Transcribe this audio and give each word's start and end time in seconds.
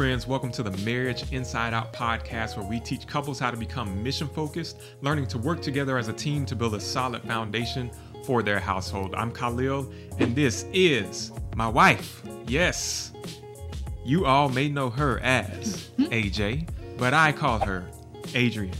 Friends, 0.00 0.26
welcome 0.26 0.50
to 0.52 0.62
the 0.62 0.70
Marriage 0.82 1.30
Inside 1.30 1.74
Out 1.74 1.92
podcast, 1.92 2.56
where 2.56 2.64
we 2.64 2.80
teach 2.80 3.06
couples 3.06 3.38
how 3.38 3.50
to 3.50 3.56
become 3.58 4.02
mission 4.02 4.28
focused, 4.28 4.80
learning 5.02 5.26
to 5.26 5.36
work 5.36 5.60
together 5.60 5.98
as 5.98 6.08
a 6.08 6.12
team 6.14 6.46
to 6.46 6.56
build 6.56 6.74
a 6.74 6.80
solid 6.80 7.20
foundation 7.24 7.90
for 8.24 8.42
their 8.42 8.58
household. 8.58 9.14
I'm 9.14 9.30
Khalil, 9.30 9.92
and 10.18 10.34
this 10.34 10.64
is 10.72 11.32
my 11.54 11.68
wife. 11.68 12.22
Yes, 12.46 13.12
you 14.02 14.24
all 14.24 14.48
may 14.48 14.70
know 14.70 14.88
her 14.88 15.20
as 15.20 15.90
mm-hmm. 15.98 16.04
AJ, 16.04 16.70
but 16.96 17.12
I 17.12 17.30
call 17.30 17.58
her 17.58 17.84
Adrian. 18.34 18.72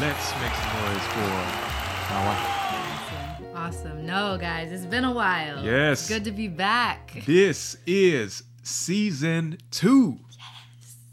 Let's 0.00 0.32
make 0.40 0.54
some 0.54 0.92
noise 0.92 1.06
for 1.08 2.14
my 2.14 2.24
wife. 2.24 3.52
Awesome. 3.56 4.06
No, 4.06 4.38
guys, 4.38 4.70
it's 4.70 4.86
been 4.86 5.06
a 5.06 5.12
while. 5.12 5.64
Yes. 5.64 6.06
Good 6.06 6.22
to 6.22 6.30
be 6.30 6.46
back. 6.46 7.20
This 7.26 7.78
is 7.84 8.44
season 8.62 9.58
two. 9.70 10.20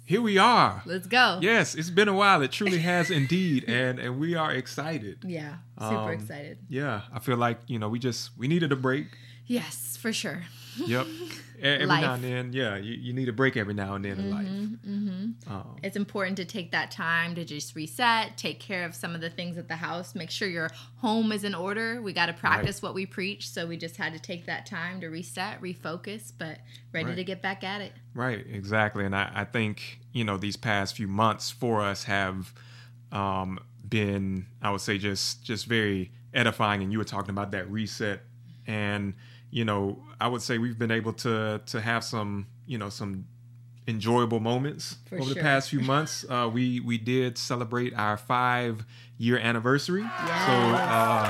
Here 0.05 0.21
we 0.21 0.37
are. 0.37 0.81
Let's 0.85 1.07
go. 1.07 1.39
Yes, 1.41 1.75
it's 1.75 1.89
been 1.89 2.07
a 2.09 2.13
while. 2.13 2.41
It 2.41 2.51
truly 2.51 2.79
has 2.79 3.09
indeed, 3.09 3.63
and 3.67 3.99
and 3.99 4.19
we 4.19 4.35
are 4.35 4.51
excited. 4.51 5.19
Yeah, 5.25 5.55
super 5.79 5.95
Um, 5.95 6.09
excited. 6.11 6.57
Yeah, 6.69 7.01
I 7.13 7.19
feel 7.19 7.37
like 7.37 7.59
you 7.67 7.79
know 7.79 7.87
we 7.89 7.99
just 7.99 8.31
we 8.37 8.47
needed 8.47 8.71
a 8.71 8.75
break. 8.75 9.07
Yes, 9.45 9.97
for 9.97 10.11
sure. 10.13 10.43
Yep. 10.77 11.07
Every 11.63 11.85
Life. 11.85 12.01
now 12.01 12.13
and 12.15 12.23
then, 12.23 12.51
yeah, 12.51 12.75
you, 12.75 12.93
you 12.93 13.13
need 13.13 13.29
a 13.29 13.33
break 13.33 13.55
every 13.55 13.73
now 13.73 13.95
and 13.95 14.03
then 14.03 14.19
in 14.19 14.29
life. 14.29 14.47
Mm-hmm. 14.47 15.51
Um, 15.53 15.75
It's 15.81 15.95
important 15.95 16.35
to 16.37 16.45
take 16.45 16.71
that 16.71 16.91
time 16.91 17.35
to 17.35 17.45
just 17.45 17.73
reset, 17.73 18.37
take 18.37 18.59
care 18.59 18.83
of 18.83 18.93
some 18.93 19.15
of 19.15 19.21
the 19.21 19.29
things 19.29 19.57
at 19.57 19.69
the 19.69 19.77
house, 19.77 20.13
make 20.13 20.29
sure 20.29 20.49
your 20.49 20.69
home 20.97 21.31
is 21.31 21.45
in 21.45 21.55
order. 21.55 22.01
We 22.01 22.11
got 22.11 22.25
to 22.25 22.33
practice 22.33 22.81
what 22.81 22.93
we 22.93 23.05
preach, 23.05 23.49
so 23.49 23.65
we 23.65 23.77
just 23.77 23.95
had 23.95 24.11
to 24.11 24.19
take 24.19 24.45
that 24.47 24.65
time 24.65 24.99
to 25.01 25.07
reset, 25.07 25.61
refocus, 25.61 26.33
but 26.37 26.59
ready 26.91 27.07
Right. 27.07 27.15
to 27.15 27.23
get 27.23 27.41
back 27.41 27.63
at 27.63 27.79
it. 27.79 27.93
Right, 28.13 28.45
exactly. 28.51 29.05
And 29.05 29.15
I, 29.15 29.31
I 29.33 29.43
think, 29.45 29.99
you 30.11 30.25
know, 30.25 30.35
these 30.37 30.57
past 30.57 30.97
few 30.97 31.07
months 31.07 31.49
for 31.49 31.81
us 31.81 32.03
have 32.03 32.53
um, 33.13 33.57
been, 33.87 34.47
I 34.61 34.69
would 34.71 34.81
say, 34.81 34.97
just 34.97 35.43
just 35.43 35.65
very 35.67 36.11
edifying. 36.33 36.81
And 36.83 36.91
you 36.91 36.97
were 36.97 37.03
talking 37.05 37.29
about 37.29 37.51
that 37.51 37.69
reset. 37.71 38.21
And, 38.67 39.13
you 39.53 39.63
know, 39.65 40.01
I 40.19 40.27
would 40.27 40.41
say 40.41 40.57
we've 40.57 40.79
been 40.79 40.91
able 40.91 41.13
to 41.25 41.61
to 41.67 41.79
have 41.79 42.03
some, 42.03 42.47
you 42.65 42.77
know, 42.79 42.89
some 42.89 43.25
enjoyable 43.87 44.39
moments 44.39 44.97
For 45.09 45.19
over 45.19 45.33
the 45.33 45.39
past 45.41 45.69
few 45.69 45.79
months. 45.93 46.25
Uh, 46.27 46.49
we 46.51 46.79
we 46.79 46.97
did 46.97 47.37
celebrate 47.37 47.93
our 47.93 48.17
five 48.17 48.83
year 49.17 49.37
anniversary. 49.37 50.01
So 50.01 50.53
uh, 50.53 51.29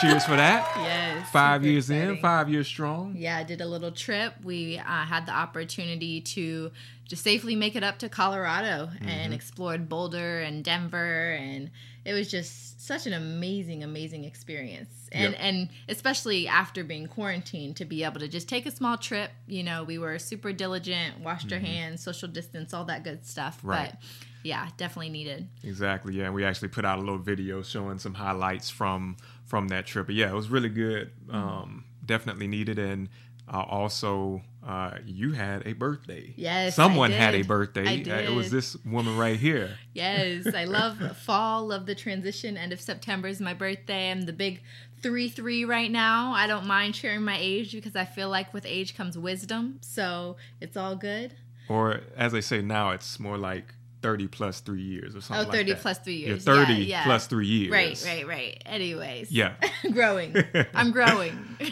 cheers 0.00 0.24
for 0.24 0.36
that. 0.36 0.68
Yes. 0.92 1.30
Five 1.30 1.64
years 1.64 1.88
in, 1.88 2.18
five 2.18 2.50
years 2.50 2.66
strong. 2.66 3.14
Yeah, 3.16 3.38
I 3.38 3.42
did 3.44 3.60
a 3.62 3.66
little 3.66 3.92
trip. 3.92 4.34
We 4.42 4.76
uh, 4.78 4.82
had 4.84 5.24
the 5.24 5.32
opportunity 5.32 6.20
to 6.20 6.70
just 7.08 7.22
safely 7.22 7.54
make 7.56 7.74
it 7.76 7.82
up 7.84 7.98
to 8.00 8.08
Colorado 8.08 8.90
Mm-hmm. 8.92 9.08
and 9.08 9.32
explored 9.32 9.88
Boulder 9.88 10.40
and 10.40 10.62
Denver, 10.64 11.32
and 11.32 11.70
it 12.04 12.12
was 12.12 12.30
just 12.30 12.80
such 12.84 13.06
an 13.06 13.12
amazing, 13.12 13.84
amazing 13.84 14.24
experience. 14.24 15.08
And 15.12 15.32
Yep. 15.32 15.40
and 15.40 15.68
especially 15.88 16.48
after 16.48 16.82
being 16.82 17.06
quarantined, 17.06 17.76
to 17.76 17.84
be 17.84 18.02
able 18.02 18.18
to 18.20 18.28
just 18.28 18.48
take 18.48 18.66
a 18.66 18.70
small 18.70 18.96
trip. 18.98 19.30
You 19.46 19.62
know, 19.62 19.84
we 19.84 19.98
were 19.98 20.18
super 20.18 20.52
diligent, 20.52 21.20
washed 21.20 21.52
our 21.52 21.58
hands, 21.60 22.02
social 22.02 22.28
distance, 22.28 22.74
all 22.74 22.84
that 22.86 23.04
good 23.04 23.24
stuff. 23.24 23.58
Mm-hmm. 23.58 23.68
Right. 23.68 23.90
But 23.92 24.02
yeah, 24.42 24.68
definitely 24.76 25.10
needed. 25.10 25.48
Exactly. 25.62 26.14
Yeah, 26.14 26.24
and 26.24 26.34
we 26.34 26.44
actually 26.44 26.68
put 26.68 26.84
out 26.84 26.98
a 26.98 27.00
little 27.00 27.18
video 27.18 27.62
showing 27.62 27.98
some 27.98 28.14
highlights 28.14 28.68
from 28.70 29.16
from 29.46 29.68
that 29.68 29.86
trip. 29.86 30.06
But 30.06 30.16
yeah, 30.16 30.28
it 30.30 30.34
was 30.34 30.48
really 30.48 30.70
good. 30.70 31.12
Mm-hmm. 31.26 31.36
Um, 31.36 31.84
definitely 32.04 32.48
needed, 32.48 32.78
and 32.78 33.08
uh, 33.52 33.62
also 33.62 34.42
uh, 34.66 34.98
you 35.04 35.32
had 35.32 35.66
a 35.66 35.72
birthday. 35.72 36.32
Yes, 36.36 36.76
someone 36.76 37.10
had 37.10 37.34
a 37.34 37.42
birthday. 37.42 37.86
I 37.86 38.10
Uh, 38.10 38.30
it 38.30 38.34
was 38.34 38.50
this 38.50 38.76
woman 38.84 39.16
right 39.16 39.38
here. 39.38 39.78
Yes, 39.94 40.46
I 40.54 40.64
love 40.64 41.16
fall, 41.18 41.66
love 41.66 41.86
the 41.86 41.94
transition. 41.94 42.56
End 42.56 42.72
of 42.72 42.80
September 42.80 43.28
is 43.28 43.40
my 43.40 43.52
birthday. 43.54 44.10
I'm 44.10 44.22
the 44.22 44.32
big 44.32 44.62
3 45.02 45.28
3 45.28 45.64
right 45.64 45.90
now. 45.90 46.32
I 46.32 46.46
don't 46.46 46.66
mind 46.66 46.96
sharing 46.96 47.22
my 47.22 47.36
age 47.38 47.72
because 47.72 47.94
I 47.96 48.04
feel 48.04 48.28
like 48.30 48.54
with 48.54 48.64
age 48.64 48.96
comes 48.96 49.18
wisdom. 49.18 49.78
So 49.82 50.36
it's 50.60 50.76
all 50.76 50.96
good. 50.96 51.34
Or 51.68 52.00
as 52.16 52.34
I 52.34 52.40
say 52.40 52.62
now, 52.62 52.90
it's 52.90 53.18
more 53.20 53.36
like 53.36 53.74
thirty 54.02 54.26
plus 54.28 54.60
three 54.60 54.82
years 54.82 55.14
or 55.16 55.20
something. 55.20 55.36
Oh, 55.36 55.42
something. 55.44 55.60
30 55.60 55.72
like 55.72 55.80
plus 55.82 55.98
three 55.98 56.16
Yeah, 56.16 56.26
years. 56.28 56.44
thirty 56.44 56.72
Yeah, 56.74 56.78
yeah. 56.98 57.04
plus 57.04 57.26
three 57.26 57.46
years. 57.46 57.70
Right, 57.72 58.04
right, 58.06 58.26
right. 58.26 58.62
Anyways. 58.66 59.30
Yeah. 59.32 59.54
growing. 59.92 60.36
I'm 60.74 60.90
growing. 60.92 61.38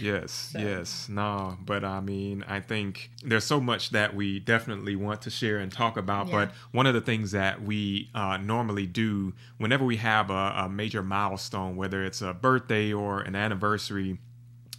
Yes, 0.00 0.54
yes. 0.58 1.08
No, 1.08 1.56
but 1.64 1.84
I 1.84 2.00
mean, 2.00 2.44
I 2.48 2.60
think 2.60 3.10
there's 3.24 3.44
so 3.44 3.60
much 3.60 3.90
that 3.90 4.14
we 4.16 4.40
definitely 4.40 4.96
want 4.96 5.22
to 5.22 5.30
share 5.30 5.58
and 5.58 5.70
talk 5.70 5.96
about. 5.96 6.26
Yeah. 6.28 6.32
But 6.46 6.52
one 6.72 6.86
of 6.86 6.94
the 6.94 7.00
things 7.00 7.32
that 7.32 7.62
we 7.62 8.08
uh, 8.14 8.38
normally 8.38 8.86
do 8.86 9.32
whenever 9.58 9.84
we 9.84 9.96
have 9.98 10.30
a, 10.30 10.54
a 10.56 10.68
major 10.68 11.02
milestone, 11.02 11.76
whether 11.76 12.02
it's 12.04 12.22
a 12.22 12.32
birthday 12.32 12.92
or 12.92 13.20
an 13.20 13.36
anniversary, 13.36 14.18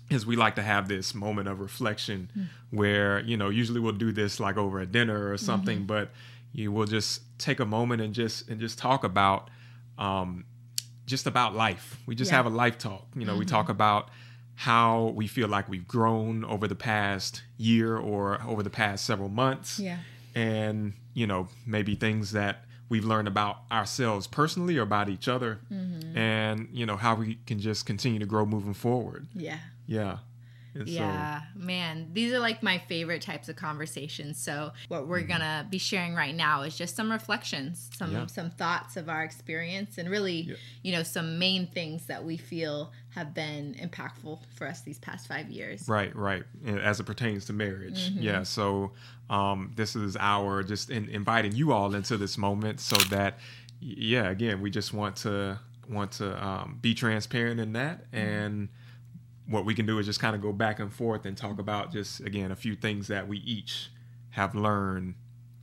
is 0.10 0.26
we 0.26 0.36
like 0.36 0.56
to 0.56 0.62
have 0.64 0.88
this 0.88 1.16
moment 1.16 1.48
of 1.48 1.60
reflection 1.60 2.50
where, 2.72 3.20
you 3.22 3.38
know, 3.38 3.50
usually 3.50 3.80
we'll 3.80 3.94
do 3.94 4.12
this 4.12 4.40
like 4.40 4.58
over 4.58 4.80
a 4.80 4.86
dinner 4.86 5.32
or 5.32 5.38
something, 5.38 5.86
but 5.86 6.12
you 6.54 6.72
will 6.72 6.86
just 6.86 7.22
take 7.40 7.60
a 7.60 7.66
moment 7.66 8.02
and 8.02 8.14
just 8.14 8.48
and 8.50 8.60
just 8.60 8.78
talk 8.78 9.04
about 9.04 9.50
um, 9.98 10.46
just 11.06 11.28
about 11.28 11.54
life. 11.56 11.98
We 12.06 12.16
just 12.16 12.32
Yeah. 12.32 12.38
have 12.38 12.46
a 12.46 12.50
life 12.50 12.78
talk. 12.78 13.08
You 13.16 13.26
know, 13.26 13.36
we 13.38 13.46
talk 13.46 13.70
about 13.70 14.10
how 14.56 15.12
we 15.16 15.28
feel 15.28 15.48
like 15.48 15.68
we've 15.68 15.88
grown 15.88 16.46
over 16.46 16.68
the 16.68 16.76
past 16.76 17.44
year 17.58 17.98
or 17.98 18.42
over 18.44 18.64
the 18.64 18.70
past 18.70 19.04
several 19.06 19.30
months. 19.30 19.80
Yeah. 19.80 19.98
And, 20.36 20.94
you 21.14 21.28
know, 21.28 21.48
maybe 21.66 21.96
things 21.96 22.32
that 22.32 22.66
we've 22.90 23.04
learned 23.06 23.28
about 23.28 23.58
ourselves 23.72 24.28
personally 24.28 24.78
or 24.78 24.84
about 24.84 25.10
each 25.10 25.28
other. 25.28 25.60
Mm-hmm. 25.72 26.18
And, 26.18 26.70
you 26.72 26.86
know, 26.86 26.98
how 26.98 27.16
we 27.16 27.36
can 27.48 27.60
just 27.60 27.86
continue 27.86 28.20
to 28.20 28.26
grow 28.26 28.46
moving 28.46 28.74
forward. 28.74 29.28
yeah. 29.36 29.58
Yeah. 29.86 30.20
And 30.76 30.88
Yeah, 30.88 31.42
man, 31.56 32.10
these 32.14 32.34
are 32.34 32.40
like 32.40 32.64
my 32.64 32.78
favorite 32.78 33.22
types 33.22 33.48
of 33.50 33.56
conversations. 33.56 34.40
So, 34.40 34.72
what 34.88 35.08
we're 35.08 35.22
gonna 35.22 35.68
be 35.70 35.78
sharing 35.78 36.16
right 36.16 36.34
now 36.36 36.62
is 36.64 36.78
just 36.78 36.96
some 36.96 37.12
reflections, 37.12 37.90
some 37.96 38.10
Mm-hmm. 38.10 38.18
Yeah. 38.20 38.26
some 38.28 38.50
thoughts 38.50 38.98
of 38.98 39.10
our 39.10 39.24
experience, 39.24 39.98
and 39.98 40.10
really, 40.10 40.42
Yeah. 40.42 40.56
you 40.82 40.92
know, 40.94 41.04
some 41.04 41.38
main 41.40 41.68
things 41.68 42.06
that 42.08 42.24
we 42.24 42.38
feel 42.38 42.92
have 43.10 43.34
been 43.34 43.76
impactful 43.76 44.40
for 44.56 44.68
us 44.68 44.82
these 44.82 44.98
past 45.00 45.28
five 45.28 45.50
years. 45.50 45.88
Right, 45.88 46.16
right. 46.16 46.44
And 46.66 46.80
As 46.80 47.00
it 47.00 47.04
pertains 47.06 47.46
to 47.46 47.54
marriage. 47.54 48.10
Mm-hmm. 48.12 48.22
Yeah. 48.24 48.44
So 48.44 48.92
um, 49.30 49.72
this 49.76 49.96
is 49.96 50.18
our 50.20 50.64
just 50.64 50.90
in, 50.90 51.08
inviting 51.10 51.54
you 51.54 51.72
all 51.72 51.94
into 51.96 52.18
this 52.18 52.38
moment 52.38 52.80
so 52.80 52.96
that, 53.10 53.38
yeah, 53.80 54.30
again, 54.30 54.62
we 54.62 54.70
just 54.72 54.94
want 54.94 55.16
to 55.18 55.60
want 55.90 56.12
to 56.14 56.44
um, 56.44 56.80
be 56.82 56.94
transparent 56.94 57.60
in 57.60 57.74
that 57.74 58.10
Mm-hmm. 58.12 58.16
What 59.48 59.66
we 59.66 59.74
can 59.76 59.86
do 59.86 60.00
is 60.00 60.06
just 60.06 60.20
kind 60.20 60.36
of 60.36 60.42
go 60.42 60.52
back 60.54 60.80
and 60.80 60.92
forth 60.94 61.26
and 61.26 61.36
talk 61.38 61.60
about 61.60 61.92
just 61.92 62.20
again 62.22 62.52
a 62.52 62.56
few 62.56 62.76
things 62.76 63.08
that 63.08 63.28
we 63.28 63.38
each 63.40 63.90
have 64.32 64.56
learned 64.56 65.16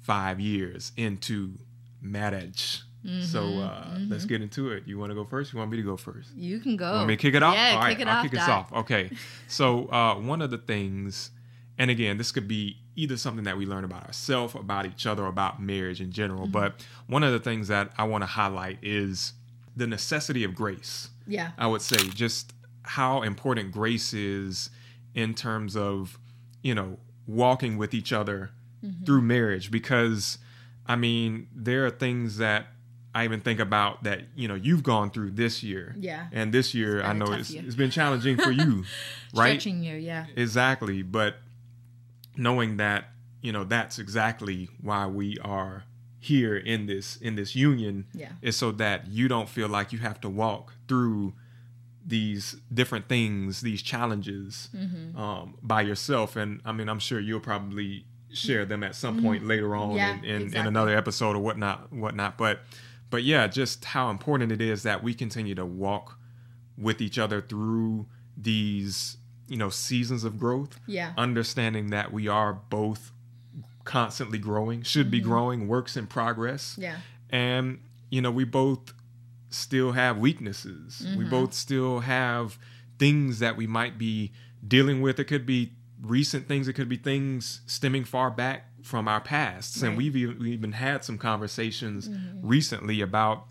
five 0.03 0.39
years 0.41 0.93
into 0.97 1.55
marriage. 2.01 2.83
So 3.23 3.43
Mm-hmm. 3.45 3.61
uh, 3.61 3.99
let's 4.11 4.27
get 4.27 4.43
into 4.43 4.71
it. 4.73 4.83
You 4.87 4.99
want 4.99 5.11
to 5.11 5.15
go 5.15 5.25
first? 5.25 5.53
You 5.55 5.59
want 5.59 5.71
me 5.71 5.79
to 5.79 5.83
go 5.83 5.97
first? 5.97 6.35
You 6.37 6.61
can 6.61 6.77
go. 6.77 6.93
Want 6.93 7.09
me 7.09 7.17
to 7.17 7.23
kick 7.23 7.35
it 7.35 7.43
off? 7.43 7.55
Yeah, 7.55 7.73
All 7.73 7.79
right, 7.81 7.97
kick 7.97 8.01
it 8.07 8.09
I'll 8.09 8.19
off. 8.19 8.31
kick 8.31 8.39
us 8.39 8.49
off. 8.49 8.73
Okay. 8.73 9.11
So 9.49 9.87
uh, 9.91 10.15
one 10.17 10.43
of 10.43 10.51
the 10.51 10.59
things, 10.59 11.31
and 11.79 11.91
again, 11.91 12.19
this 12.19 12.31
could 12.31 12.47
be 12.47 12.77
either 12.97 13.17
something 13.17 13.45
that 13.45 13.57
we 13.57 13.65
learn 13.65 13.85
about 13.85 14.05
ourselves, 14.07 14.55
about 14.55 14.85
each 14.85 15.07
other, 15.07 15.23
or 15.25 15.29
about 15.29 15.63
marriage 15.63 16.01
in 16.03 16.13
general. 16.13 16.43
Mm-hmm. 16.43 16.53
But 16.53 16.85
one 17.07 17.23
of 17.25 17.33
the 17.33 17.41
things 17.41 17.69
that 17.69 17.91
I 17.97 18.05
want 18.05 18.21
to 18.23 18.27
highlight 18.27 18.79
is 18.83 19.33
the 19.75 19.87
necessity 19.87 20.45
of 20.45 20.55
grace. 20.55 21.09
Yeah, 21.27 21.53
I 21.57 21.67
would 21.69 21.81
say 21.83 21.97
just 22.11 22.53
how 22.97 23.23
important 23.23 23.71
grace 23.73 24.13
is 24.13 24.71
in 25.15 25.35
terms 25.35 25.77
of, 25.77 26.19
you 26.63 26.75
know, 26.75 26.99
walking 27.27 27.77
with 27.79 27.95
each 27.95 28.13
other 28.13 28.51
Mm-hmm. 28.83 29.05
through 29.05 29.21
marriage. 29.21 29.71
Because, 29.71 30.39
I 30.87 30.97
mean, 30.97 31.49
there 31.55 31.85
are 31.85 31.91
things 31.91 32.39
that 32.39 32.69
I 33.15 33.25
even 33.25 33.41
think 33.43 33.61
about 33.61 34.05
that, 34.05 34.23
you 34.35 34.49
know, 34.49 34.55
you've 34.55 34.83
gone 34.83 35.11
through 35.11 35.33
this 35.33 35.63
year. 35.63 35.95
Yeah. 35.99 36.29
And 36.33 36.51
this 36.51 36.73
year, 36.75 37.03
I 37.03 37.13
know 37.13 37.31
it's, 37.31 37.51
year. 37.51 37.63
it's 37.67 37.75
been 37.75 37.91
challenging 37.91 38.39
for 38.39 38.51
you, 38.51 38.85
right? 39.35 39.61
stretching 39.61 39.83
you. 39.83 39.97
Yeah, 39.97 40.25
Exactly. 40.35 41.03
But 41.03 41.37
knowing 42.37 42.79
that, 42.79 43.11
you 43.43 43.53
know, 43.53 43.65
that's 43.65 43.99
exactly 43.99 44.71
why 44.81 45.07
we 45.07 45.37
are 45.45 45.85
here 46.19 46.57
in 46.57 46.87
this 46.87 47.17
in 47.17 47.37
this 47.37 47.55
union 47.55 48.07
Yeah. 48.15 48.33
is 48.41 48.57
so 48.57 48.73
that 48.73 49.09
you 49.09 49.29
don't 49.29 49.49
feel 49.51 49.69
like 49.69 49.93
you 49.93 49.99
have 49.99 50.21
to 50.23 50.29
walk 50.31 50.73
through 50.89 51.35
these 52.07 52.57
different 52.73 53.09
things, 53.09 53.61
these 53.61 53.83
challenges 53.83 54.69
Mm-hmm. 54.75 55.19
um, 55.19 55.55
by 55.63 55.83
yourself. 55.83 56.37
And 56.37 56.61
I 56.65 56.73
mean, 56.73 56.89
I'm 56.89 56.99
sure 56.99 57.21
you'll 57.21 57.41
probably 57.41 58.05
share 58.33 58.65
them 58.65 58.83
at 58.85 58.95
some 58.95 59.23
point 59.23 59.45
later 59.47 59.75
on 59.75 59.89
Mm-hmm. 59.91 59.97
Yeah, 59.97 60.17
in, 60.37 60.43
in, 60.43 60.55
in 60.55 60.67
another 60.67 60.97
episode 60.97 61.37
or 61.37 61.41
whatnot, 61.41 61.93
whatnot. 61.93 62.39
But 62.39 62.61
but 63.11 63.23
yeah, 63.25 63.47
just 63.49 63.85
how 63.85 64.09
important 64.11 64.53
it 64.53 64.61
is 64.61 64.83
that 64.85 65.03
we 65.03 65.15
continue 65.15 65.55
to 65.57 65.67
walk 65.67 66.17
with 66.79 67.01
each 67.01 67.19
other 67.19 67.41
through 67.41 68.07
these 68.37 69.17
you 69.49 69.57
know 69.57 69.69
seasons 69.69 70.23
of 70.25 70.39
growth 70.39 70.79
Yeah. 70.87 71.13
understanding 71.19 71.91
that 71.91 72.13
we 72.13 72.29
are 72.29 72.53
both 72.71 73.11
constantly 73.85 74.39
growing, 74.39 74.83
should 74.83 75.11
be 75.11 75.21
growing, 75.21 75.67
works 75.67 75.97
in 75.97 76.07
progress. 76.07 76.77
Yeah. 76.79 76.99
And, 77.31 77.81
you 78.11 78.21
know, 78.23 78.31
we 78.31 78.45
both 78.45 78.93
still 79.51 79.93
have 79.93 80.19
weaknesses. 80.19 81.03
We 81.17 81.25
Mm-hmm. 81.25 81.31
both 81.31 81.53
still 81.55 82.01
have 82.01 82.59
things 82.99 83.39
that 83.41 83.57
we 83.57 83.67
might 83.67 83.99
be 83.99 84.33
dealing 84.67 85.01
with. 85.01 85.19
It 85.19 85.25
could 85.25 85.45
be 85.47 85.73
recent 86.01 86.49
things, 86.49 86.67
it 86.69 86.73
could 86.75 86.89
be 86.89 86.97
things 86.97 87.61
stemming 87.67 88.05
far 88.05 88.31
back 88.31 88.67
from 88.83 89.07
our 89.09 89.21
pasts. 89.21 89.83
And 89.83 89.97
we've 89.97 90.17
even, 90.17 90.39
we 90.39 90.53
even 90.53 90.73
had 90.73 91.05
some 91.05 91.19
conversations 91.19 92.09
Mm-hmm. 92.09 92.47
recently 92.47 93.01
about, 93.01 93.47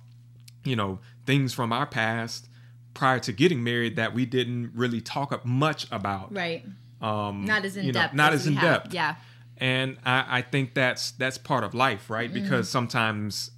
you 0.64 0.76
know, 0.76 1.00
things 1.26 1.54
from 1.54 1.72
our 1.72 1.86
past 1.86 2.48
prior 2.96 3.20
to 3.20 3.32
getting 3.32 3.64
married 3.64 3.96
that 3.98 4.14
we 4.14 4.26
didn't 4.26 4.72
really 4.74 5.00
talk 5.02 5.32
up 5.32 5.46
much 5.46 5.86
about. 5.92 6.34
Right. 6.34 6.66
Um, 7.02 7.46
Not 7.46 7.64
as 7.66 7.78
in 7.78 7.86
you 7.86 7.92
know, 7.94 8.00
depth. 8.02 8.14
not 8.16 8.34
as, 8.34 8.46
we 8.46 8.52
in 8.54 8.58
have. 8.58 8.84
depth 8.84 8.94
Yeah. 8.94 9.16
and 9.58 9.98
I, 10.06 10.40
I 10.40 10.42
think 10.42 10.74
that's 10.74 11.12
that's 11.12 11.38
part 11.38 11.64
of 11.64 11.74
life 11.74 12.10
right 12.10 12.34
because 12.34 12.68
sometimes 12.70 13.52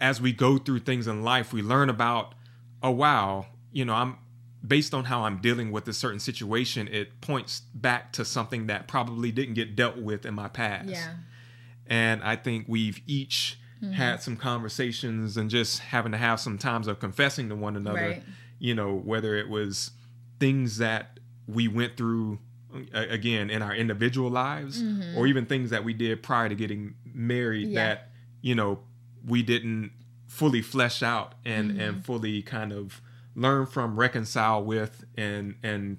as 0.00 0.20
we 0.20 0.32
go 0.32 0.58
through 0.58 0.78
things 0.80 1.06
in 1.06 1.22
life 1.22 1.52
we 1.52 1.62
learn 1.62 1.88
about 1.90 2.34
oh 2.82 2.90
wow 2.90 3.46
you 3.72 3.84
know 3.84 3.94
i'm 3.94 4.16
based 4.66 4.92
on 4.94 5.04
how 5.04 5.22
i'm 5.24 5.38
dealing 5.38 5.70
with 5.72 5.86
a 5.88 5.92
certain 5.92 6.18
situation 6.20 6.88
it 6.88 7.20
points 7.20 7.60
back 7.74 8.12
to 8.12 8.24
something 8.24 8.66
that 8.66 8.86
probably 8.88 9.30
didn't 9.32 9.54
get 9.54 9.74
dealt 9.76 9.96
with 9.96 10.24
in 10.26 10.34
my 10.34 10.48
past 10.48 10.88
Yeah. 10.88 11.14
and 11.86 12.22
i 12.22 12.36
think 12.36 12.66
we've 12.68 13.00
each 13.06 13.58
Mm-hmm. 13.80 13.92
had 13.92 14.20
some 14.20 14.36
conversations 14.36 15.36
and 15.36 15.48
just 15.48 15.78
having 15.78 16.10
to 16.10 16.18
have 16.18 16.40
some 16.40 16.58
times 16.58 16.88
of 16.88 16.98
confessing 16.98 17.48
to 17.48 17.54
one 17.54 17.76
another 17.76 18.00
Right. 18.00 18.22
you 18.58 18.74
know 18.74 18.92
whether 18.96 19.36
it 19.36 19.48
was 19.48 19.92
things 20.40 20.78
that 20.78 21.20
we 21.46 21.68
went 21.68 21.96
through 21.96 22.40
again 22.92 23.50
in 23.50 23.62
our 23.62 23.72
individual 23.72 24.30
lives 24.30 24.82
or 25.16 25.28
even 25.28 25.46
things 25.46 25.70
that 25.70 25.84
we 25.84 25.94
did 25.94 26.24
prior 26.24 26.48
to 26.48 26.56
getting 26.56 26.94
married 27.04 27.66
Mm-hmm. 27.68 27.74
Yeah. 27.74 27.86
that 27.86 28.08
you 28.42 28.56
know 28.56 28.80
we 29.28 29.42
didn't 29.42 29.92
fully 30.26 30.62
flesh 30.62 31.02
out 31.02 31.34
and 31.44 31.70
Mm-hmm. 31.70 31.80
and 31.80 32.04
fully 32.04 32.42
kind 32.42 32.72
of 32.72 33.00
learn 33.34 33.66
from 33.66 33.98
reconcile 33.98 34.62
with 34.64 35.04
and 35.16 35.54
and 35.62 35.98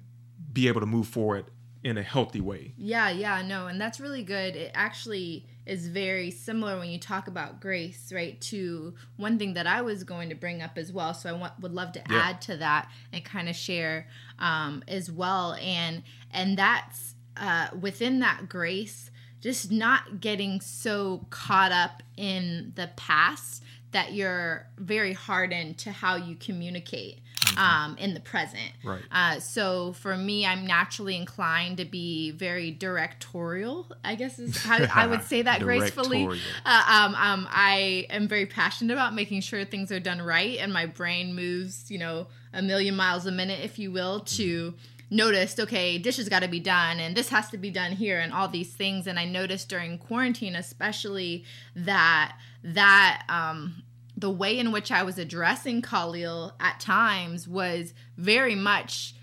be 0.52 0.68
able 0.68 0.80
to 0.80 0.86
move 0.86 1.06
forward 1.08 1.46
in 1.82 1.96
a 1.96 2.02
healthy 2.02 2.40
way 2.40 2.74
Yeah, 2.76 3.08
yeah, 3.10 3.40
no, 3.42 3.66
and 3.66 3.80
that's 3.80 3.98
really 4.00 4.22
good. 4.22 4.54
It 4.56 4.70
actually 4.74 5.46
is 5.64 5.88
very 5.88 6.30
similar 6.30 6.78
when 6.78 6.90
you 6.90 6.98
talk 6.98 7.28
about 7.28 7.60
grace, 7.60 8.12
right? 8.14 8.38
To 8.42 8.94
one 9.16 9.38
thing 9.38 9.54
that 9.54 9.66
I 9.66 9.80
was 9.82 10.02
going 10.04 10.28
to 10.30 10.34
bring 10.34 10.60
up 10.62 10.76
as 10.76 10.92
well. 10.92 11.14
So 11.14 11.30
I 11.30 11.32
want, 11.32 11.52
would 11.60 11.72
love 11.72 11.92
to 11.92 12.00
Yeah. 12.00 12.22
add 12.28 12.40
to 12.42 12.56
that 12.58 12.90
and 13.12 13.24
kind 13.24 13.48
of 13.48 13.54
share 13.56 14.06
um, 14.38 14.82
as 14.88 15.10
well. 15.10 15.54
And 15.54 16.02
and 16.32 16.56
that's 16.58 17.14
uh, 17.36 17.68
within 17.80 18.18
that 18.20 18.48
grace, 18.48 19.09
just 19.40 19.70
not 19.70 20.20
getting 20.20 20.60
so 20.60 21.26
caught 21.30 21.72
up 21.72 22.02
in 22.16 22.72
the 22.76 22.90
past 22.96 23.62
that 23.92 24.12
you're 24.12 24.66
very 24.78 25.12
hardened 25.12 25.78
to 25.78 25.90
how 25.90 26.14
you 26.14 26.36
communicate 26.36 27.18
um, 27.56 27.96
in 27.98 28.14
the 28.14 28.20
present. 28.20 28.72
Right. 28.84 29.02
Uh, 29.10 29.40
so 29.40 29.92
for 29.94 30.16
me, 30.16 30.46
I'm 30.46 30.66
naturally 30.66 31.16
inclined 31.16 31.78
to 31.78 31.84
be 31.84 32.30
very 32.30 32.70
directorial. 32.70 33.86
I 34.04 34.14
guess 34.14 34.38
is 34.38 34.62
how 34.62 34.78
I 34.94 35.06
would 35.06 35.22
say 35.24 35.42
that 35.42 35.60
gracefully. 35.60 36.26
Uh, 36.64 36.84
um, 36.88 37.14
um, 37.14 37.48
I 37.50 38.06
am 38.10 38.28
very 38.28 38.46
passionate 38.46 38.92
about 38.92 39.14
making 39.14 39.40
sure 39.40 39.64
things 39.64 39.90
are 39.90 40.00
done 40.00 40.22
right, 40.22 40.58
and 40.58 40.72
my 40.72 40.86
brain 40.86 41.34
moves, 41.34 41.90
you 41.90 41.98
know, 41.98 42.28
a 42.52 42.62
million 42.62 42.96
miles 42.96 43.26
a 43.26 43.32
minute, 43.32 43.60
if 43.62 43.78
you 43.78 43.90
will, 43.90 44.20
to 44.20 44.74
noticed 45.10 45.58
okay 45.58 45.98
dishes 45.98 46.28
got 46.28 46.42
to 46.42 46.48
be 46.48 46.60
done 46.60 47.00
and 47.00 47.16
this 47.16 47.30
has 47.30 47.48
to 47.50 47.58
be 47.58 47.70
done 47.70 47.92
here 47.92 48.20
and 48.20 48.32
all 48.32 48.46
these 48.48 48.72
things 48.72 49.06
and 49.08 49.18
i 49.18 49.24
noticed 49.24 49.68
during 49.68 49.98
quarantine 49.98 50.54
especially 50.54 51.44
that 51.74 52.36
that 52.62 53.24
um 53.28 53.82
the 54.16 54.30
way 54.30 54.56
in 54.56 54.70
which 54.70 54.92
i 54.92 55.02
was 55.02 55.18
addressing 55.18 55.82
khalil 55.82 56.52
at 56.60 56.78
times 56.78 57.48
was 57.48 57.92
very 58.16 58.54
much 58.54 59.14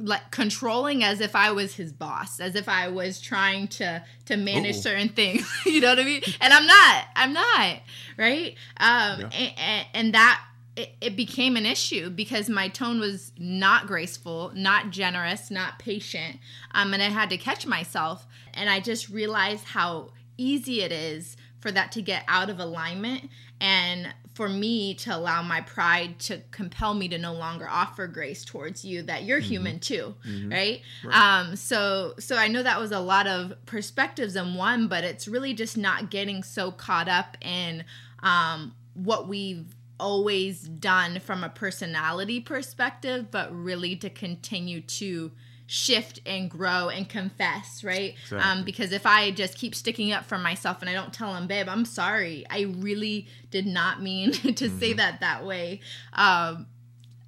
like 0.00 0.30
controlling 0.30 1.02
as 1.02 1.20
if 1.20 1.34
I 1.34 1.50
was 1.50 1.74
his 1.74 1.92
boss, 1.92 2.38
as 2.38 2.54
if 2.54 2.68
I 2.68 2.86
was 2.86 3.20
trying 3.20 3.66
to 3.66 4.04
to 4.26 4.36
manage 4.36 4.76
Uh-oh. 4.76 4.80
certain 4.82 5.08
things. 5.08 5.50
you 5.66 5.80
know 5.80 5.88
what 5.88 5.98
I 5.98 6.04
mean? 6.04 6.22
And 6.40 6.52
I'm 6.54 6.68
not. 6.68 7.04
I'm 7.16 7.32
not. 7.32 7.78
Right? 8.16 8.54
Um, 8.76 9.22
Yeah. 9.22 9.30
and, 9.58 9.86
and 9.94 10.14
that 10.14 10.40
it, 10.78 10.92
it 11.00 11.16
became 11.16 11.56
an 11.56 11.66
issue 11.66 12.08
because 12.08 12.48
my 12.48 12.68
tone 12.68 13.00
was 13.00 13.32
not 13.36 13.88
graceful, 13.88 14.52
not 14.54 14.90
generous, 14.90 15.50
not 15.50 15.80
patient. 15.80 16.38
Um, 16.70 16.94
and 16.94 17.02
I 17.02 17.06
had 17.06 17.30
to 17.30 17.36
catch 17.36 17.66
myself, 17.66 18.28
and 18.54 18.70
I 18.70 18.78
just 18.78 19.08
realized 19.08 19.64
how 19.64 20.12
easy 20.36 20.82
it 20.82 20.92
is 20.92 21.36
for 21.58 21.72
that 21.72 21.90
to 21.92 22.00
get 22.00 22.22
out 22.28 22.48
of 22.48 22.60
alignment 22.60 23.28
and 23.60 24.14
for 24.34 24.48
me 24.48 24.94
to 24.94 25.16
allow 25.16 25.42
my 25.42 25.60
pride 25.62 26.20
to 26.20 26.40
compel 26.52 26.94
me 26.94 27.08
to 27.08 27.18
no 27.18 27.32
longer 27.34 27.66
offer 27.68 28.06
grace 28.06 28.44
towards 28.44 28.84
you 28.84 29.02
that 29.02 29.24
you're 29.24 29.40
human 29.40 29.80
too 29.80 30.14
right? 30.48 30.82
um 31.10 31.56
so 31.56 32.14
so 32.20 32.36
i 32.36 32.46
know 32.46 32.62
that 32.62 32.78
was 32.78 32.92
a 32.92 33.00
lot 33.00 33.26
of 33.26 33.52
perspectives 33.66 34.36
in 34.36 34.54
one 34.54 34.86
but 34.86 35.02
it's 35.02 35.26
really 35.26 35.54
just 35.54 35.76
not 35.76 36.08
getting 36.08 36.44
so 36.44 36.70
caught 36.70 37.08
up 37.08 37.36
in 37.40 37.82
um 38.22 38.72
what 38.94 39.26
we've 39.26 39.74
always 40.00 40.62
done 40.62 41.20
from 41.20 41.42
a 41.44 41.48
personality 41.48 42.40
perspective 42.40 43.30
but 43.30 43.54
really 43.54 43.96
to 43.96 44.10
continue 44.10 44.80
to 44.80 45.30
shift 45.70 46.18
and 46.24 46.50
grow 46.50 46.88
and 46.88 47.10
confess, 47.10 47.84
right? 47.84 48.14
Um, 48.42 48.64
because 48.64 48.90
if 48.90 49.04
I 49.04 49.30
just 49.30 49.54
keep 49.54 49.74
sticking 49.74 50.12
up 50.12 50.24
for 50.24 50.38
myself 50.38 50.80
and 50.80 50.88
I 50.88 50.94
don't 50.94 51.12
tell 51.12 51.34
him, 51.34 51.46
babe, 51.46 51.68
I'm 51.68 51.84
sorry, 51.84 52.46
I 52.48 52.62
really 52.78 53.28
did 53.50 53.66
not 53.66 54.02
mean 54.02 54.32
to 54.54 54.70
say 54.70 54.94
that 54.94 55.20
that 55.20 55.44
way. 55.44 55.80
Um, 56.14 56.66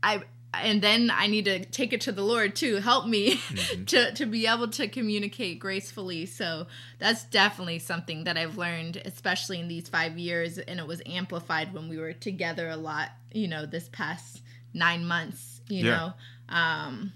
I 0.03 0.23
and 0.53 0.83
then 0.83 1.11
I 1.15 1.27
need 1.29 1.45
to 1.45 1.65
take 1.65 1.93
it 1.93 2.01
to 2.03 2.13
the 2.13 2.23
Lord 2.23 2.57
too. 2.57 2.77
Help 2.77 3.07
me 3.07 3.41
to 3.87 4.13
to 4.15 4.27
be 4.27 4.47
able 4.47 4.69
to 4.69 4.89
communicate 4.89 5.59
gracefully. 5.61 6.27
So 6.27 6.67
that's 6.99 7.25
definitely 7.25 7.79
something 7.79 8.25
that 8.25 8.37
I've 8.37 8.59
learned, 8.59 9.01
especially 9.05 9.61
in 9.61 9.69
these 9.69 9.89
five 9.89 10.19
years, 10.19 10.59
and 10.59 10.81
it 10.81 10.87
was 10.87 11.03
amplified 11.07 11.73
when 11.73 11.89
we 11.89 11.99
were 11.99 12.13
together 12.13 12.69
a 12.69 12.77
lot. 12.77 13.11
You 13.33 13.49
know, 13.49 13.67
this 13.67 13.89
past 13.89 14.43
nine 14.75 15.07
months. 15.07 15.61
You 15.69 15.85
Yeah. 15.87 15.97
know, 15.97 16.13
um, 16.57 17.13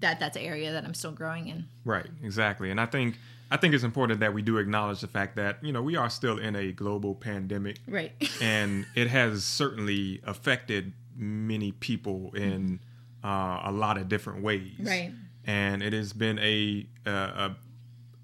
that 0.00 0.20
that's 0.20 0.36
an 0.36 0.42
area 0.42 0.72
that 0.72 0.84
I'm 0.84 0.92
still 0.94 1.12
growing 1.12 1.48
in. 1.48 1.66
Right, 1.86 2.06
exactly. 2.22 2.70
And 2.70 2.78
I 2.80 2.86
think 2.86 3.16
I 3.50 3.56
think 3.56 3.72
it's 3.74 3.84
important 3.84 4.20
that 4.20 4.34
we 4.34 4.42
do 4.42 4.58
acknowledge 4.58 5.00
the 5.00 5.06
fact 5.06 5.36
that, 5.36 5.62
you 5.62 5.72
know, 5.72 5.80
we 5.82 5.96
are 5.96 6.10
still 6.10 6.38
in 6.38 6.56
a 6.56 6.72
global 6.72 7.14
pandemic 7.14 7.78
Right. 7.86 8.12
and 8.42 8.84
it 8.94 9.08
has 9.08 9.44
certainly 9.44 10.20
affected 10.24 10.92
many 11.16 11.72
people 11.72 12.32
in 12.34 12.80
uh, 13.22 13.60
a 13.64 13.72
lot 13.72 13.96
of 13.96 14.08
different 14.08 14.42
ways. 14.42 14.72
right. 14.80 15.12
And 15.46 15.82
it 15.82 15.92
has 15.92 16.12
been 16.14 16.38
a 16.38 16.86
a, 17.06 17.54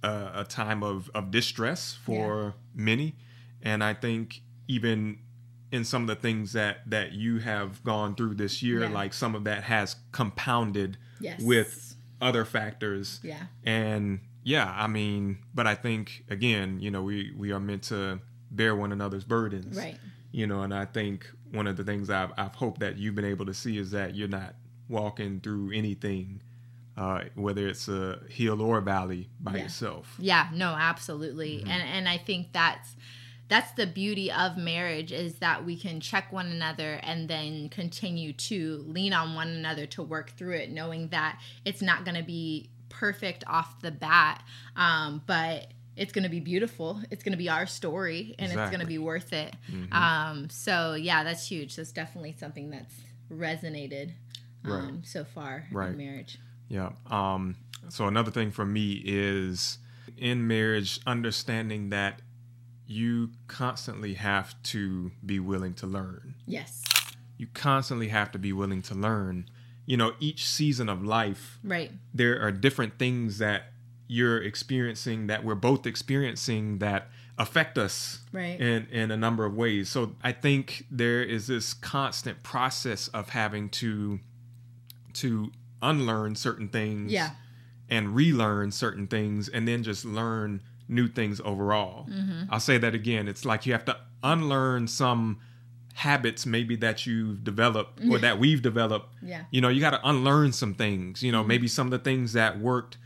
a, 0.02 0.30
a 0.37 0.44
time 0.49 0.82
of, 0.82 1.11
of 1.14 1.30
distress 1.30 1.99
for 2.02 2.54
many. 2.75 3.14
And 3.62 3.85
I 3.85 3.92
think 3.94 4.40
even 4.68 5.18
in 5.70 5.85
some 5.85 6.02
of 6.02 6.09
the 6.09 6.14
things 6.16 6.52
that 6.54 6.88
that 6.90 7.12
you 7.12 7.38
have 7.38 7.85
gone 7.85 8.14
through 8.14 8.35
this 8.37 8.62
year, 8.62 8.80
Yeah. 8.80 8.88
like 8.88 9.12
some 9.12 9.35
of 9.35 9.44
that 9.44 9.64
has 9.64 9.97
compounded 10.12 10.97
Yes. 11.20 11.42
with 11.42 11.97
other 12.23 12.44
factors 12.44 13.20
Yeah. 13.23 13.44
and 13.64 14.20
yeah 14.42 14.75
i 14.76 14.87
mean 14.87 15.38
but 15.54 15.66
i 15.66 15.75
think 15.75 16.25
again 16.30 16.78
you 16.80 16.90
know 16.90 17.02
we 17.02 17.32
we 17.37 17.50
are 17.52 17.61
meant 17.61 17.82
to 17.85 18.20
bear 18.50 18.75
one 18.76 18.90
another's 18.92 19.25
burdens 19.25 19.76
Right. 19.76 19.97
you 20.30 20.47
know 20.47 20.61
and 20.62 20.73
i 20.75 20.85
think 20.87 21.30
one 21.52 21.66
of 21.66 21.76
the 21.76 21.85
things 21.85 22.11
i've, 22.11 22.33
I've 22.37 22.54
hoped 22.54 22.80
that 22.80 22.97
you've 22.99 23.14
been 23.14 23.25
able 23.25 23.47
to 23.47 23.54
see 23.54 23.78
is 23.78 23.90
that 23.92 24.14
you're 24.14 24.28
not 24.28 24.54
walking 24.88 25.40
through 25.40 25.73
anything 25.73 26.42
uh, 26.97 27.23
whether 27.35 27.66
it's 27.66 27.88
a 27.88 28.19
hill 28.28 28.61
or 28.61 28.78
a 28.78 28.83
valley 28.83 29.28
by 29.40 29.57
Yeah. 29.57 29.62
yourself 29.62 30.16
Yeah, 30.19 30.49
no, 30.52 30.66
absolutely. 30.78 31.61
And 31.62 31.83
and 31.83 32.09
I 32.09 32.19
think 32.19 32.52
that's 32.52 32.97
that's 33.49 33.73
the 33.73 33.87
beauty 33.87 34.30
of 34.30 34.57
marriage 34.57 35.11
is 35.11 35.37
that 35.37 35.64
we 35.64 35.76
can 35.76 36.00
check 36.00 36.30
one 36.33 36.49
another 36.49 37.00
and 37.02 37.28
then 37.28 37.69
continue 37.69 38.33
to 38.35 38.85
lean 38.87 39.12
on 39.12 39.35
one 39.35 39.49
another 39.49 39.87
to 39.87 40.02
work 40.02 40.30
through 40.37 40.54
it 40.57 40.71
knowing 40.71 41.09
that 41.09 41.40
it's 41.64 41.80
not 41.80 42.04
going 42.04 42.16
to 42.16 42.23
be 42.23 42.69
perfect 42.90 43.45
off 43.47 43.80
the 43.80 43.90
bat 43.92 44.42
um, 44.76 45.23
but 45.26 45.69
it's 46.00 46.12
going 46.12 46.25
to 46.25 46.30
be 46.38 46.40
beautiful 46.40 47.00
it's 47.11 47.23
going 47.23 47.33
to 47.38 47.42
be 47.47 47.49
our 47.49 47.66
story 47.66 48.35
and 48.38 48.47
it's 48.50 48.71
going 48.73 48.80
to 48.80 48.87
be 48.87 48.99
worth 48.99 49.33
it 49.33 49.54
um, 49.92 50.49
so 50.50 50.95
yeah 50.95 51.23
that's 51.23 51.47
huge 51.47 51.76
that's 51.76 51.92
definitely 51.92 52.35
something 52.38 52.71
that's 52.71 52.97
resonated 53.30 54.12
um, 54.64 54.71
Right. 54.73 55.07
so 55.07 55.25
far 55.25 55.66
Right. 55.71 55.90
in 55.90 55.97
marriage 55.97 56.38
Yeah. 56.69 56.90
Um, 57.11 57.57
so 57.88 58.07
another 58.09 58.30
thing 58.30 58.50
for 58.50 58.64
me 58.64 59.02
is 59.04 59.78
in 60.16 60.47
marriage, 60.47 61.00
understanding 61.07 61.90
that 61.90 62.21
you 62.87 63.30
constantly 63.47 64.14
have 64.14 64.61
to 64.64 65.12
be 65.25 65.38
willing 65.40 65.75
to 65.75 65.87
learn. 65.87 66.35
yes 66.47 66.83
You 67.38 67.47
constantly 67.54 68.09
have 68.09 68.30
to 68.33 68.38
be 68.38 68.52
willing 68.52 68.83
to 68.83 68.95
learn. 68.95 69.47
You 69.87 69.97
know, 69.97 70.12
each 70.21 70.47
season 70.47 70.88
of 70.88 71.02
life, 71.02 71.59
right 71.64 71.90
there 72.14 72.40
are 72.45 72.52
different 72.52 72.99
things 72.99 73.38
that 73.38 73.61
you're 74.12 74.43
experiencing 74.43 75.29
that 75.29 75.45
we're 75.45 75.55
both 75.55 75.87
experiencing 75.87 76.79
that 76.79 77.09
affect 77.38 77.79
us 77.79 78.19
Right. 78.33 78.61
in 78.61 78.87
in 78.90 79.11
a 79.12 79.17
number 79.17 79.45
of 79.47 79.55
ways. 79.55 79.88
So 79.88 80.17
I 80.23 80.33
think 80.33 80.85
there 80.90 81.23
is 81.23 81.47
this 81.47 81.73
constant 81.75 82.43
process 82.43 83.07
of 83.09 83.29
having 83.31 83.69
to 83.81 84.19
to 85.14 85.50
unlearn 85.81 86.35
certain 86.35 86.69
things 86.69 87.12
Yeah. 87.12 87.31
and 87.88 88.14
relearn 88.14 88.71
certain 88.73 89.07
things 89.07 89.49
and 89.49 89.67
then 89.67 89.83
just 89.83 90.05
learn 90.05 90.62
new 90.88 91.07
things 91.09 91.40
overall. 91.45 92.07
Mm-hmm. 92.11 92.43
I'll 92.50 92.61
say 92.61 92.79
that 92.79 92.95
again. 92.95 93.29
It's 93.29 93.45
like 93.45 93.64
you 93.64 93.73
have 93.73 93.85
to 93.87 93.97
unlearn 94.23 94.88
some 94.88 95.38
habits 95.95 96.47
maybe 96.47 96.76
that 96.76 97.07
you've 97.07 97.43
developed 97.45 98.00
or 98.11 98.19
that 98.26 98.38
we've 98.38 98.61
developed. 98.62 99.14
Yeah. 99.23 99.45
You 99.50 99.61
know, 99.61 99.69
you 99.69 99.81
got 99.81 99.90
to 99.90 100.00
unlearn 100.09 100.52
some 100.52 100.75
things. 100.75 101.23
You 101.23 101.33
know, 101.33 101.43
maybe 101.45 101.69
some 101.69 101.87
of 101.87 101.90
the 101.93 101.99
things 101.99 102.33
that 102.35 102.59
worked 102.59 102.99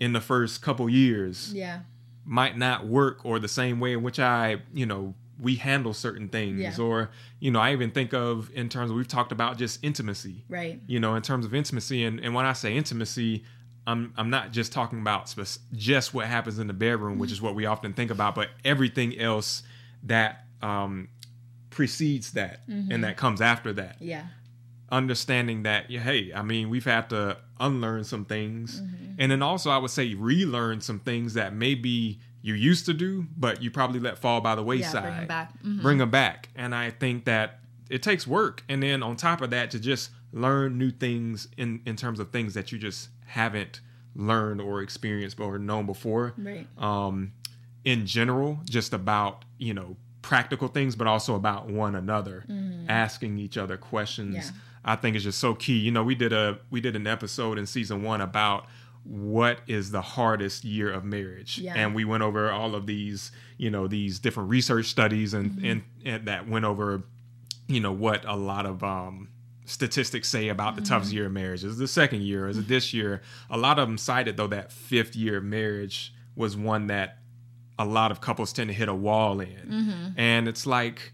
in 0.00 0.12
the 0.12 0.20
first 0.20 0.60
couple 0.62 0.88
years 0.88 1.52
Yeah. 1.54 1.80
might 2.24 2.56
not 2.56 2.86
work 2.86 3.24
or 3.24 3.38
the 3.38 3.48
same 3.48 3.80
way 3.80 3.92
in 3.92 4.02
which 4.02 4.18
I, 4.18 4.62
you 4.72 4.86
know, 4.86 5.14
we 5.40 5.56
handle 5.56 5.92
certain 5.94 6.28
things 6.28 6.60
Yeah. 6.60 6.76
or 6.84 7.10
you 7.40 7.50
know, 7.50 7.58
I 7.60 7.72
even 7.72 7.90
think 7.90 8.14
of 8.14 8.50
in 8.54 8.68
terms 8.68 8.90
of 8.90 8.96
we've 8.96 9.08
talked 9.08 9.32
about 9.32 9.58
just 9.58 9.82
intimacy 9.84 10.44
Right. 10.48 10.80
you 10.86 11.00
know, 11.00 11.14
in 11.16 11.22
terms 11.22 11.44
of 11.44 11.54
intimacy. 11.54 12.04
And, 12.04 12.20
and 12.20 12.34
when 12.34 12.46
I 12.46 12.52
say 12.54 12.76
intimacy, 12.76 13.44
I'm 13.86 14.14
I'm 14.16 14.30
not 14.30 14.52
just 14.52 14.72
talking 14.72 15.00
about 15.00 15.28
spec- 15.28 15.60
just 15.74 16.14
what 16.14 16.26
happens 16.26 16.58
in 16.58 16.66
the 16.68 16.72
bedroom, 16.72 17.18
which 17.18 17.30
is 17.32 17.42
what 17.42 17.54
we 17.54 17.66
often 17.66 17.92
think 17.92 18.10
about, 18.10 18.34
but 18.34 18.48
everything 18.64 19.18
else 19.18 19.62
that 20.04 20.46
um, 20.62 21.08
precedes 21.70 22.32
that 22.32 22.60
and 22.68 23.04
that 23.04 23.16
comes 23.16 23.40
after 23.40 23.72
that. 23.74 23.96
Yeah. 24.00 24.22
Understanding 24.90 25.62
that, 25.64 25.90
yeah, 25.90 26.00
hey, 26.00 26.32
I 26.32 26.42
mean, 26.42 26.68
we've 26.70 26.84
had 26.84 27.08
to 27.10 27.38
unlearn 27.58 28.04
some 28.04 28.24
things, 28.24 28.82
and 29.18 29.30
then 29.32 29.42
also 29.42 29.70
I 29.70 29.78
would 29.78 29.90
say 29.90 30.14
relearn 30.14 30.80
some 30.80 31.00
things 31.00 31.34
that 31.34 31.54
maybe 31.54 32.20
you 32.42 32.54
used 32.54 32.84
to 32.86 32.92
do, 32.94 33.26
but 33.36 33.62
you 33.62 33.70
probably 33.70 33.98
let 33.98 34.18
fall 34.18 34.40
by 34.40 34.54
the 34.54 34.60
Yeah. 34.62 34.66
wayside 34.68 35.02
Bring 35.04 35.22
it 35.22 35.28
back. 35.28 35.62
Mhm. 35.62 35.82
bring 35.82 35.98
them 35.98 36.10
back. 36.10 36.48
And 36.54 36.74
I 36.74 36.90
think 36.90 37.24
that 37.24 37.60
it 37.88 38.02
takes 38.02 38.26
work. 38.26 38.62
And 38.68 38.82
then 38.82 39.02
on 39.02 39.16
top 39.16 39.40
of 39.40 39.50
that, 39.50 39.70
to 39.70 39.80
just 39.80 40.10
learn 40.32 40.76
new 40.76 40.90
things 40.90 41.48
in, 41.56 41.80
in 41.86 41.96
terms 41.96 42.20
of 42.20 42.30
things 42.30 42.52
that 42.54 42.70
you 42.70 42.78
just 42.78 43.08
haven't 43.26 43.80
learned 44.14 44.60
or 44.60 44.82
experienced 44.82 45.40
or 45.40 45.58
known 45.58 45.86
before. 45.86 46.34
Right. 46.36 46.66
Um, 46.76 47.32
in 47.84 48.04
general, 48.06 48.60
just 48.68 48.92
about, 48.92 49.44
you 49.58 49.72
know, 49.72 49.96
practical 50.24 50.68
things, 50.68 50.96
but 50.96 51.06
also 51.06 51.34
about 51.34 51.68
one 51.68 51.94
another, 51.94 52.44
asking 52.88 53.38
each 53.38 53.56
other 53.58 53.76
questions. 53.76 54.36
Mm-hmm. 54.36 54.56
Yeah. 54.56 54.60
I 54.86 54.96
think 54.96 55.16
is 55.16 55.22
just 55.24 55.38
so 55.38 55.54
key. 55.54 55.78
You 55.78 55.90
know, 55.92 56.02
we 56.04 56.14
did 56.14 56.32
a 56.32 56.58
we 56.70 56.80
did 56.80 56.94
an 56.96 57.06
episode 57.06 57.58
in 57.58 57.66
season 57.66 58.02
one 58.02 58.20
about 58.20 58.66
what 59.04 59.60
is 59.66 59.90
the 59.90 60.00
hardest 60.02 60.64
year 60.64 60.90
of 60.92 61.04
marriage, 61.04 61.58
Yeah. 61.58 61.74
and 61.76 61.94
we 61.94 62.04
went 62.04 62.22
over 62.22 62.50
all 62.50 62.74
of 62.74 62.86
these, 62.86 63.32
you 63.58 63.70
know, 63.70 63.86
these 63.86 64.18
different 64.18 64.48
research 64.50 64.86
studies 64.86 65.32
and 65.34 65.50
Mm-hmm. 65.52 65.64
and, 65.66 65.82
and 66.04 66.26
that 66.28 66.48
went 66.48 66.64
over, 66.64 67.04
you 67.68 67.80
know, 67.80 67.92
what 67.92 68.24
a 68.26 68.36
lot 68.36 68.66
of 68.66 68.82
um, 68.82 69.28
statistics 69.66 70.28
say 70.28 70.48
about 70.48 70.74
the 70.76 70.82
toughest 70.82 71.10
Mm-hmm. 71.10 71.16
year 71.16 71.26
of 71.26 71.32
marriage. 71.32 71.64
Is 71.64 71.78
the 71.78 71.88
second 71.88 72.22
year? 72.22 72.48
Is 72.48 72.58
it 72.58 72.68
this 72.68 72.92
year? 72.94 73.22
A 73.50 73.56
lot 73.58 73.78
of 73.78 73.88
them 73.88 73.98
cited 73.98 74.36
though 74.36 74.48
that 74.48 74.70
fifth 74.72 75.16
year 75.16 75.38
of 75.38 75.44
marriage 75.44 76.12
was 76.36 76.56
one 76.56 76.88
that 76.88 77.18
a 77.78 77.84
lot 77.84 78.10
of 78.10 78.20
couples 78.20 78.52
tend 78.52 78.68
to 78.68 78.74
hit 78.74 78.88
a 78.88 78.94
wall 78.94 79.40
in, 79.40 79.48
Mm-hmm. 79.48 80.08
and 80.18 80.48
it's 80.48 80.66
like. 80.66 81.12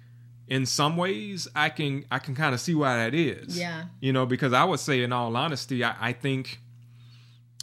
In 0.48 0.66
some 0.66 0.96
ways, 0.96 1.46
I 1.54 1.68
can 1.68 2.04
I 2.10 2.18
can 2.18 2.34
kind 2.34 2.52
of 2.54 2.60
see 2.60 2.74
why 2.74 2.96
that 2.96 3.14
is 3.14 3.56
Yeah. 3.56 3.84
you 4.00 4.12
know 4.12 4.26
because 4.26 4.52
i 4.52 4.64
would 4.64 4.80
say 4.80 5.04
in 5.04 5.12
all 5.12 5.36
honesty 5.36 5.84
i, 5.84 5.94
I 6.08 6.12
think 6.12 6.58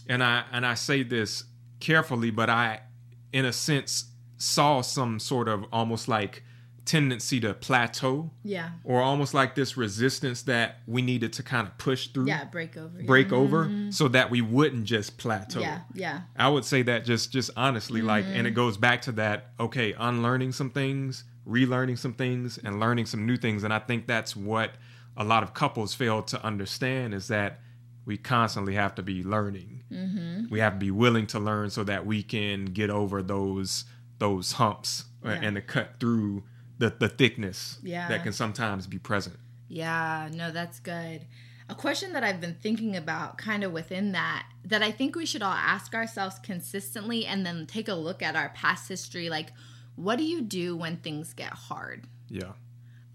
and 0.07 0.23
i 0.23 0.45
and 0.53 0.65
i 0.65 0.73
say 0.73 1.03
this 1.03 1.43
carefully 1.81 2.31
but 2.31 2.49
i 2.49 2.79
in 3.33 3.43
a 3.43 3.51
sense 3.51 4.05
saw 4.37 4.79
some 4.79 5.19
sort 5.19 5.49
of 5.49 5.65
almost 5.73 6.07
like 6.07 6.43
tendency 6.87 7.39
to 7.41 7.53
plateau 7.53 8.31
Yeah. 8.43 8.71
or 8.83 9.01
almost 9.01 9.33
like 9.33 9.53
this 9.55 9.77
resistance 9.77 10.41
that 10.43 10.79
we 10.87 11.01
needed 11.01 11.33
to 11.33 11.43
kind 11.43 11.67
of 11.67 11.77
push 11.77 12.07
through 12.07 12.27
Yeah. 12.27 12.45
Break 12.45 12.75
over. 12.77 13.03
break 13.03 13.31
over 13.31 13.69
so 13.91 14.07
that 14.07 14.31
we 14.31 14.41
wouldn't 14.41 14.85
just 14.85 15.17
plateau 15.17 15.59
Yeah. 15.59 15.81
Yeah. 15.93 16.21
I 16.35 16.49
would 16.49 16.65
say 16.65 16.81
that 16.83 17.05
just 17.05 17.31
just 17.31 17.51
honestly, 17.55 18.01
like, 18.01 18.25
and 18.25 18.35
Mm-hmm. 18.37 18.45
it 18.47 18.51
goes 18.51 18.77
back 18.77 19.01
to 19.03 19.11
that. 19.13 19.51
Okay, 19.59 19.93
unlearning 19.97 20.51
some 20.53 20.69
things, 20.71 21.23
relearning 21.47 21.97
some 21.97 22.13
things, 22.13 22.57
and 22.57 22.79
learning 22.79 23.05
some 23.05 23.25
new 23.25 23.37
things. 23.37 23.63
And 23.63 23.73
I 23.73 23.79
think 23.79 24.07
that's 24.07 24.35
what 24.35 24.71
a 25.15 25.23
lot 25.23 25.43
of 25.43 25.53
couples 25.53 25.93
fail 25.93 26.21
to 26.23 26.43
understand 26.45 27.13
is 27.13 27.27
that 27.27 27.59
we 28.05 28.17
constantly 28.17 28.75
have 28.75 28.95
to 28.95 29.03
be 29.03 29.23
learning. 29.23 29.83
Mm-hmm. 29.91 30.45
We 30.49 30.59
have 30.59 30.73
to 30.73 30.79
be 30.79 30.91
willing 30.91 31.27
to 31.27 31.39
learn 31.39 31.69
so 31.69 31.83
that 31.83 32.05
we 32.05 32.23
can 32.23 32.65
get 32.65 32.89
over 32.89 33.21
those 33.21 33.85
those 34.19 34.53
humps 34.53 35.05
uh, 35.25 35.29
Yeah. 35.29 35.39
and 35.43 35.55
to 35.55 35.61
cut 35.61 35.99
through 35.99 36.43
the 36.77 36.89
the 36.89 37.09
thickness 37.09 37.79
Yeah. 37.83 38.07
that 38.09 38.23
can 38.23 38.33
sometimes 38.33 38.87
be 38.87 38.97
present. 38.99 39.37
Yeah, 39.69 40.29
no, 40.33 40.51
that's 40.51 40.79
good. 40.79 41.25
A 41.69 41.75
question 41.75 42.13
that 42.13 42.23
I've 42.23 42.39
been 42.39 42.55
thinking 42.55 42.95
about 42.95 43.37
kind 43.37 43.63
of 43.63 43.73
within 43.73 44.13
that, 44.13 44.45
that 44.63 44.81
I 44.81 44.91
think 44.91 45.15
we 45.15 45.25
should 45.25 45.41
all 45.41 45.51
ask 45.53 45.93
ourselves 45.93 46.39
consistently 46.39 47.25
and 47.25 47.45
then 47.45 47.65
take 47.65 47.89
a 47.89 47.93
look 47.93 48.23
at 48.23 48.37
our 48.37 48.49
past 48.49 48.87
history. 48.87 49.29
Like, 49.29 49.51
what 49.97 50.17
do 50.17 50.23
you 50.23 50.41
do 50.41 50.77
when 50.77 50.95
things 50.97 51.33
get 51.33 51.49
hard? 51.49 52.05
Yeah. 52.29 52.53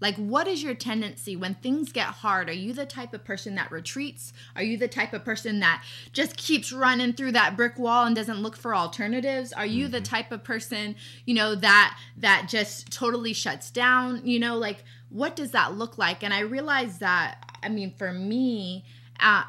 Like, 0.03 0.17
what 0.17 0.49
is 0.49 0.61
your 0.61 0.73
tendency 0.73 1.37
when 1.37 1.55
things 1.55 1.93
get 1.93 2.07
hard? 2.07 2.49
Are 2.49 2.51
you 2.51 2.73
the 2.73 2.85
type 2.85 3.13
of 3.13 3.23
person 3.23 3.55
that 3.55 3.71
retreats? 3.71 4.33
Are 4.53 4.61
you 4.61 4.77
the 4.77 4.89
type 4.89 5.13
of 5.13 5.23
person 5.23 5.61
that 5.61 5.81
just 6.11 6.35
keeps 6.35 6.73
running 6.73 7.13
through 7.13 7.31
that 7.31 7.55
brick 7.55 7.79
wall 7.79 8.05
and 8.05 8.13
doesn't 8.13 8.41
look 8.41 8.57
for 8.57 8.75
alternatives? 8.75 9.53
Are 9.53 9.65
you 9.65 9.87
the 9.87 10.01
type 10.01 10.33
of 10.33 10.43
person, 10.43 10.97
you 11.23 11.33
know, 11.33 11.55
that 11.55 11.97
that 12.17 12.49
just 12.49 12.91
totally 12.91 13.31
shuts 13.31 13.71
down? 13.71 14.19
You 14.25 14.41
know, 14.41 14.57
like 14.57 14.83
what 15.07 15.37
does 15.37 15.51
that 15.51 15.75
look 15.75 15.97
like? 15.97 16.21
And 16.21 16.33
I 16.33 16.41
realize 16.41 16.97
that, 16.97 17.57
I 17.63 17.69
mean, 17.69 17.93
for 17.97 18.11
me, 18.11 18.83
uh, 19.21 19.43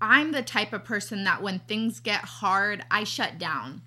I'm 0.00 0.32
the 0.32 0.42
type 0.42 0.72
of 0.72 0.86
person 0.86 1.24
that 1.24 1.42
when 1.42 1.58
things 1.58 2.00
get 2.00 2.20
hard, 2.20 2.82
I 2.90 3.04
shut 3.04 3.36
down 3.36 3.82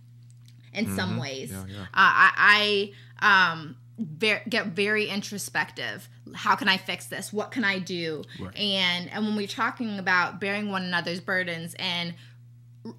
in 0.72 0.96
some 0.96 1.18
ways. 1.18 1.52
Yeah, 1.52 1.66
yeah. 1.68 1.82
Uh, 1.82 1.88
I, 1.96 2.92
I 3.22 3.52
um, 3.52 3.76
ver- 3.98 4.42
get 4.50 4.68
very 4.68 5.08
introspective. 5.08 6.10
How 6.34 6.56
can 6.56 6.68
I 6.68 6.78
fix 6.78 7.08
this? 7.08 7.32
What 7.32 7.52
can 7.52 7.64
I 7.64 7.80
do? 7.80 8.24
Right. 8.40 8.58
And 8.58 9.10
and 9.12 9.26
when 9.26 9.36
we're 9.36 9.48
talking 9.48 10.00
about 10.00 10.40
bearing 10.40 10.70
one 10.70 10.84
another's 10.84 11.20
burdens 11.20 11.76
and 11.80 12.14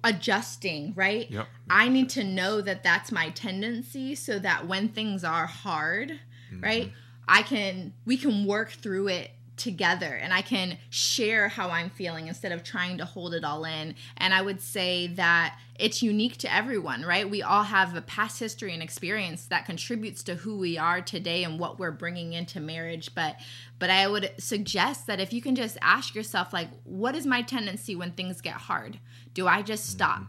adjusting, 0.03 0.93
right? 0.95 1.29
Yep. 1.29 1.47
I 1.69 1.89
need 1.89 2.09
to 2.11 2.23
know 2.23 2.61
that 2.61 2.83
that's 2.83 3.11
my 3.11 3.29
tendency 3.29 4.15
so 4.15 4.39
that 4.39 4.67
when 4.67 4.89
things 4.89 5.23
are 5.23 5.45
hard, 5.45 6.11
mm-hmm. 6.51 6.63
right? 6.63 6.91
I 7.27 7.41
can 7.41 7.93
we 8.05 8.17
can 8.17 8.45
work 8.45 8.71
through 8.71 9.09
it 9.09 9.31
together 9.55 10.13
and 10.15 10.33
I 10.33 10.41
can 10.41 10.77
share 10.89 11.47
how 11.47 11.69
I'm 11.69 11.89
feeling 11.89 12.27
instead 12.27 12.51
of 12.51 12.63
trying 12.63 12.97
to 12.97 13.05
hold 13.05 13.33
it 13.33 13.43
all 13.43 13.65
in. 13.65 13.95
And 14.17 14.33
I 14.33 14.41
would 14.41 14.61
say 14.61 15.07
that 15.07 15.57
it's 15.77 16.01
unique 16.01 16.37
to 16.37 16.53
everyone, 16.53 17.03
right? 17.03 17.29
We 17.29 17.41
all 17.41 17.63
have 17.63 17.95
a 17.95 18.01
past 18.01 18.39
history 18.39 18.73
and 18.73 18.81
experience 18.81 19.45
that 19.45 19.65
contributes 19.65 20.23
to 20.23 20.35
who 20.35 20.57
we 20.57 20.77
are 20.77 21.01
today 21.01 21.43
and 21.43 21.59
what 21.59 21.79
we're 21.79 21.91
bringing 21.91 22.33
into 22.33 22.59
marriage, 22.59 23.13
but 23.13 23.37
but 23.79 23.89
I 23.89 24.07
would 24.07 24.31
suggest 24.37 25.07
that 25.07 25.19
if 25.19 25.33
you 25.33 25.41
can 25.41 25.55
just 25.55 25.77
ask 25.81 26.15
yourself 26.15 26.53
like 26.53 26.69
what 26.83 27.15
is 27.15 27.25
my 27.25 27.41
tendency 27.41 27.95
when 27.95 28.11
things 28.11 28.41
get 28.41 28.55
hard? 28.55 28.99
Do 29.33 29.47
I 29.47 29.61
just 29.61 29.83
mm-hmm. 29.85 29.97
stop? 29.97 30.23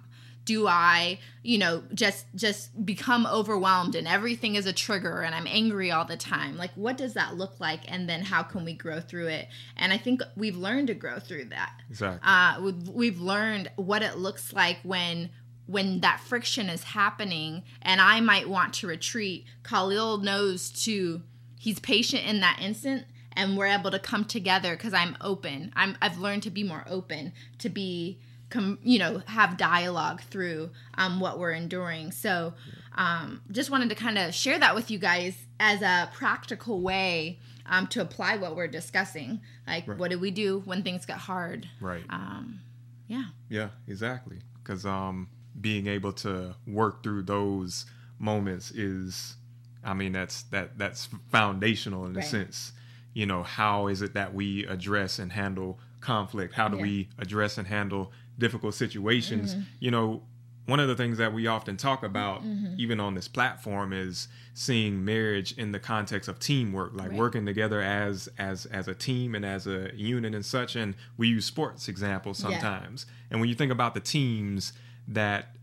Do 0.44 0.66
i 0.66 1.18
you 1.42 1.58
know 1.58 1.82
just 1.94 2.26
just 2.34 2.84
become 2.84 3.26
overwhelmed 3.26 3.94
and 3.94 4.06
everything 4.06 4.54
is 4.56 4.66
a 4.66 4.72
trigger 4.72 5.22
and 5.22 5.34
i'm 5.34 5.46
angry 5.46 5.90
all 5.90 6.04
the 6.04 6.16
time? 6.16 6.56
Like 6.56 6.72
what 6.74 6.96
does 6.96 7.14
that 7.14 7.36
look 7.36 7.60
like? 7.60 7.80
And 7.90 8.08
then 8.08 8.22
how 8.22 8.42
can 8.42 8.64
we 8.64 8.74
grow 8.74 9.00
through 9.00 9.28
it? 9.28 9.48
And 9.76 9.92
i 9.92 9.98
think 9.98 10.22
we've 10.36 10.56
learned 10.56 10.88
to 10.88 10.94
grow 10.94 11.18
through 11.18 11.46
that. 11.46 11.72
Exactly. 11.90 12.20
uh, 12.22 12.60
we've, 12.60 12.88
we've 12.88 13.20
learned 13.20 13.70
what 13.76 14.02
it 14.02 14.18
looks 14.18 14.52
like 14.52 14.78
when 14.82 15.30
when 15.66 16.00
that 16.00 16.20
friction 16.20 16.68
is 16.68 16.84
happening 16.84 17.62
and 17.80 18.00
i 18.00 18.20
might 18.20 18.48
want 18.48 18.74
to 18.74 18.86
retreat. 18.86 19.46
Khalil 19.62 20.18
knows 20.18 20.70
to 20.84 21.22
he's 21.58 21.78
patient 21.80 22.26
in 22.26 22.40
that 22.40 22.58
instant 22.60 23.06
and 23.32 23.56
we're 23.56 23.66
able 23.66 23.90
to 23.90 23.98
come 23.98 24.24
together 24.24 24.76
because 24.76 24.92
i'm 24.94 25.16
open. 25.20 25.72
I'm 25.74 25.96
i've 26.02 26.18
learned 26.18 26.42
to 26.44 26.50
be 26.50 26.64
more 26.64 26.84
open 26.86 27.32
to 27.58 27.68
be 27.68 28.18
com, 28.50 28.78
you 28.82 28.98
know 28.98 29.22
have 29.26 29.56
dialogue 29.56 30.20
through 30.22 30.70
um, 30.96 31.20
what 31.20 31.38
we're 31.38 31.52
enduring 31.52 32.10
so 32.12 32.54
um, 32.96 33.40
just 33.50 33.70
wanted 33.70 33.88
to 33.88 33.94
kind 33.94 34.18
of 34.18 34.34
share 34.34 34.58
that 34.58 34.74
with 34.74 34.90
you 34.90 34.98
guys 34.98 35.36
as 35.58 35.82
a 35.82 36.08
practical 36.14 36.80
way 36.80 37.38
um, 37.66 37.86
to 37.88 38.00
apply 38.00 38.36
what 38.36 38.54
we're 38.56 38.68
discussing 38.68 39.40
like 39.66 39.86
what 39.98 40.10
do 40.10 40.18
we 40.18 40.30
do 40.30 40.60
when 40.64 40.82
things 40.82 41.04
get 41.06 41.16
hard 41.16 41.68
right. 41.80 42.04
um, 42.10 42.60
yeah 43.08 43.24
Yeah, 43.48 43.68
exactly. 43.88 44.38
Because 44.62 44.86
um, 44.86 45.28
being 45.60 45.86
able 45.86 46.12
to 46.14 46.54
work 46.66 47.02
through 47.02 47.22
those 47.24 47.84
moments 48.18 48.70
is, 48.70 49.36
I 49.84 49.92
mean, 49.94 50.12
that's 50.12 50.42
that 50.44 50.78
that's 50.78 51.08
foundational 51.30 52.06
in 52.06 52.16
a 52.16 52.22
sense. 52.22 52.72
You 53.12 53.26
know, 53.26 53.42
how 53.42 53.88
is 53.88 54.00
it 54.02 54.14
that 54.14 54.32
we 54.34 54.64
address 54.66 55.18
and 55.18 55.30
handle 55.32 55.78
conflict? 56.00 56.54
How 56.54 56.68
do 56.68 56.76
Yeah. 56.78 56.82
we 56.82 57.08
address 57.18 57.58
and 57.58 57.66
handle 57.68 58.10
difficult 58.38 58.74
situations? 58.74 59.54
Mm-hmm. 59.54 59.62
You 59.80 59.90
know, 59.90 60.22
one 60.66 60.80
of 60.80 60.88
the 60.88 60.96
things 60.96 61.18
that 61.18 61.32
we 61.34 61.46
often 61.46 61.76
talk 61.76 62.02
about, 62.02 62.42
Mm-hmm. 62.42 62.74
even 62.78 62.98
on 63.00 63.14
this 63.14 63.28
platform, 63.28 63.92
is 63.92 64.28
seeing 64.54 65.04
marriage 65.04 65.52
in 65.58 65.72
the 65.72 65.78
context 65.80 66.28
of 66.28 66.38
teamwork, 66.38 66.92
like 66.94 67.10
Right. 67.10 67.18
working 67.18 67.44
together 67.46 67.80
as 67.82 68.28
as 68.38 68.66
as 68.66 68.88
a 68.88 68.94
team 68.94 69.34
and 69.34 69.44
as 69.44 69.66
a 69.66 69.90
unit 69.94 70.34
and 70.34 70.44
such. 70.44 70.74
And 70.76 70.94
we 71.16 71.28
use 71.28 71.44
sports 71.44 71.88
examples 71.88 72.42
Yeah. 72.42 72.50
sometimes. 72.50 73.04
And 73.30 73.40
when 73.40 73.48
you 73.48 73.54
think 73.54 73.72
about 73.72 73.92
the 73.94 74.00
teams 74.00 74.72
that 75.08 75.54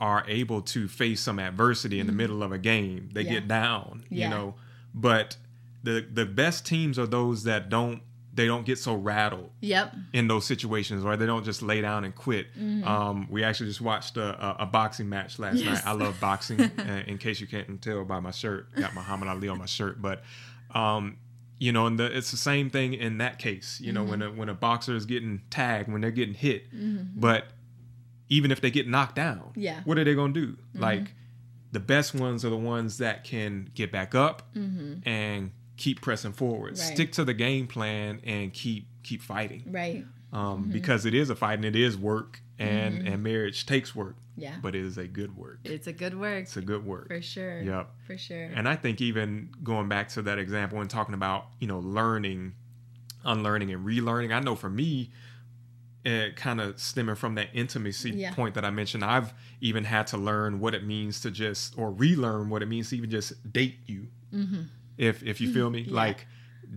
are 0.00 0.24
able 0.28 0.62
to 0.62 0.88
face 0.88 1.20
some 1.20 1.38
adversity 1.38 2.00
in 2.00 2.06
the 2.06 2.12
middle 2.12 2.42
of 2.42 2.52
a 2.52 2.58
game, 2.58 3.08
they 3.12 3.22
Mm-hmm. 3.22 3.32
Yeah. 3.32 3.38
get 3.40 3.48
down, 3.48 4.04
Yeah. 4.10 4.24
you 4.24 4.30
know. 4.30 4.54
But 4.94 5.36
the 5.82 6.06
the 6.12 6.26
best 6.26 6.66
teams 6.66 6.98
are 6.98 7.06
those 7.06 7.44
that 7.44 7.68
don't 7.70 8.02
they 8.40 8.46
don't 8.46 8.64
get 8.66 8.78
so 8.78 8.94
rattled 8.94 9.50
Yep. 9.60 9.94
in 10.12 10.26
those 10.28 10.46
situations 10.46 11.04
or 11.04 11.16
they 11.16 11.26
don't 11.26 11.44
just 11.44 11.60
lay 11.62 11.80
down 11.80 12.04
and 12.04 12.14
quit. 12.14 12.46
Mm-hmm. 12.58 12.88
Um, 12.88 13.26
we 13.30 13.44
actually 13.44 13.68
just 13.68 13.80
watched 13.80 14.16
a, 14.16 14.56
a, 14.62 14.66
boxing 14.66 15.08
match 15.08 15.38
last 15.38 15.56
Yes. 15.58 15.84
night. 15.84 15.86
I 15.86 15.92
love 15.92 16.18
boxing, 16.20 16.60
uh, 16.78 17.02
in 17.06 17.18
case 17.18 17.40
you 17.40 17.46
can't 17.46 17.80
tell 17.82 18.04
by 18.04 18.20
my 18.20 18.30
shirt. 18.30 18.74
Got 18.74 18.94
Muhammad 18.94 19.28
Ali 19.28 19.48
on 19.48 19.58
my 19.58 19.66
shirt, 19.66 20.00
but 20.00 20.22
um, 20.74 21.18
you 21.58 21.72
know, 21.72 21.86
and 21.86 21.98
the, 21.98 22.06
it's 22.16 22.30
the 22.30 22.36
same 22.38 22.70
thing 22.70 22.94
in 22.94 23.18
that 23.18 23.38
case. 23.38 23.78
You 23.82 23.92
know, 23.92 24.02
when 24.04 24.20
Mm-hmm. 24.20 24.36
a 24.36 24.40
when 24.40 24.48
a 24.48 24.54
boxer 24.54 24.94
is 24.96 25.04
getting 25.04 25.42
tagged, 25.50 25.92
when 25.92 26.00
they're 26.00 26.10
getting 26.10 26.34
hit, 26.34 26.64
but 27.14 27.44
even 28.28 28.50
if 28.50 28.60
they 28.60 28.70
get 28.70 28.88
knocked 28.88 29.16
down, 29.16 29.52
Yeah. 29.56 29.74
Mm-hmm. 29.80 29.88
what 29.88 29.98
are 29.98 30.04
they 30.04 30.14
gonna 30.14 30.32
do? 30.32 30.56
Like 30.74 31.12
the 31.72 31.80
best 31.80 32.14
ones 32.14 32.44
are 32.44 32.50
the 32.50 32.56
ones 32.56 32.98
that 32.98 33.24
can 33.24 33.70
get 33.74 33.92
back 33.92 34.14
up 34.14 34.42
and 34.54 35.50
keep 35.80 36.00
pressing 36.00 36.32
forward, 36.32 36.74
Mm-hmm. 36.74 36.86
Right. 36.88 36.94
stick 36.96 37.12
to 37.12 37.24
the 37.24 37.34
game 37.34 37.66
plan, 37.66 38.20
and 38.24 38.52
keep 38.52 38.86
keep 39.02 39.22
fighting 39.22 39.64
Right. 39.66 40.04
um, 40.32 40.62
Mm-hmm. 40.62 40.72
because 40.72 41.06
it 41.06 41.14
is 41.14 41.30
a 41.30 41.34
fight 41.36 41.54
and 41.54 41.64
it 41.64 41.74
is 41.76 41.96
work 41.96 42.40
and 42.58 43.08
and 43.08 43.22
marriage 43.22 43.64
takes 43.64 43.94
work 43.96 44.16
Yeah. 44.36 44.56
but 44.62 44.74
it 44.74 44.84
is 44.84 44.98
a 44.98 45.06
good 45.06 45.32
work 45.36 45.60
It's 45.64 45.86
a 45.86 45.92
good 45.94 46.14
work 46.20 46.42
it's 46.42 46.56
a 46.58 46.60
good 46.72 46.84
work 46.84 47.08
for 47.08 47.22
sure. 47.22 47.62
Yep. 47.62 47.88
For 48.06 48.18
sure. 48.18 48.50
and 48.54 48.68
i 48.68 48.76
think 48.76 49.00
even 49.00 49.48
going 49.64 49.88
back 49.88 50.10
to 50.10 50.22
that 50.22 50.38
example 50.38 50.80
and 50.82 50.90
talking 50.90 51.14
about 51.14 51.46
you 51.60 51.66
know 51.66 51.78
learning 51.78 52.52
unlearning 53.24 53.72
and 53.72 53.86
relearning 53.86 54.30
i 54.34 54.40
know 54.40 54.54
for 54.56 54.68
me 54.70 55.10
it 56.04 56.36
kind 56.36 56.60
of 56.60 56.78
stemming 56.80 57.14
from 57.14 57.34
that 57.36 57.48
intimacy 57.54 58.10
Yeah. 58.10 58.32
point 58.34 58.54
that 58.56 58.64
i 58.64 58.70
mentioned 58.70 59.02
i've 59.04 59.32
even 59.62 59.84
had 59.84 60.06
to 60.08 60.16
learn 60.18 60.60
what 60.60 60.74
it 60.74 60.84
means 60.86 61.20
to 61.22 61.30
just 61.30 61.76
or 61.78 61.90
relearn 61.90 62.48
what 62.50 62.62
it 62.62 62.66
means 62.66 62.90
to 62.90 62.96
even 62.98 63.10
just 63.10 63.50
date 63.52 63.76
you 63.86 64.06
if 65.08 65.22
if 65.22 65.40
you 65.40 65.48
feel 65.52 65.70
me 65.70 65.80
Mm-hmm. 65.82 65.90
Yeah. 65.94 66.04
like 66.06 66.20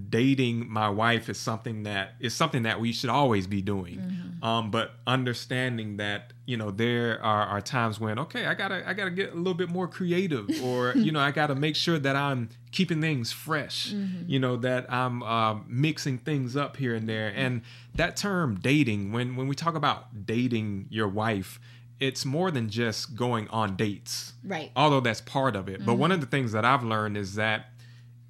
dating 0.09 0.67
my 0.71 0.89
wife 0.89 1.29
is 1.29 1.37
something 1.37 1.83
that 1.83 2.13
is 2.19 2.33
something 2.33 2.63
that 2.63 2.79
we 2.79 2.91
should 2.91 3.11
always 3.11 3.45
be 3.45 3.61
doing 3.61 3.97
Mm-hmm. 3.99 4.43
um 4.43 4.71
but 4.71 4.87
understanding 5.05 5.97
that 5.97 6.33
you 6.45 6.57
know 6.57 6.71
there 6.71 7.23
are, 7.23 7.45
are 7.45 7.61
times 7.61 7.99
when 7.99 8.17
okay 8.19 8.45
i 8.47 8.53
gotta 8.55 8.83
i 8.89 8.93
gotta 8.93 9.11
get 9.11 9.33
a 9.33 9.35
little 9.35 9.53
bit 9.53 9.69
more 9.69 9.87
creative 9.87 10.49
or 10.63 10.93
you 10.95 11.11
know 11.11 11.19
i 11.19 11.31
gotta 11.31 11.55
make 11.55 11.75
sure 11.75 11.99
that 11.99 12.15
i'm 12.15 12.49
keeping 12.71 13.01
things 13.01 13.31
fresh 13.31 13.93
Mm-hmm. 13.93 14.29
you 14.29 14.39
know 14.39 14.55
that 14.57 14.91
i'm 14.91 15.21
uh, 15.23 15.55
mixing 15.67 16.17
things 16.17 16.55
up 16.55 16.77
here 16.77 16.95
and 16.95 17.07
there 17.07 17.31
and 17.35 17.61
that 17.95 18.17
term 18.17 18.55
dating 18.71 19.11
when 19.11 19.35
when 19.35 19.47
we 19.47 19.55
talk 19.55 19.75
about 19.75 20.25
dating 20.25 20.87
your 20.89 21.07
wife 21.07 21.59
it's 21.99 22.25
more 22.25 22.49
than 22.51 22.67
just 22.69 23.15
going 23.15 23.47
on 23.49 23.75
dates 23.75 24.33
right. 24.43 24.71
although 24.75 24.99
that's 24.99 25.21
part 25.21 25.55
of 25.55 25.69
it. 25.69 25.85
But 25.85 25.93
one 25.95 26.11
of 26.11 26.17
Mm-hmm. 26.17 26.21
the 26.25 26.31
things 26.35 26.51
that 26.51 26.65
I've 26.65 26.83
learned 26.83 27.15
is 27.15 27.35
that 27.35 27.67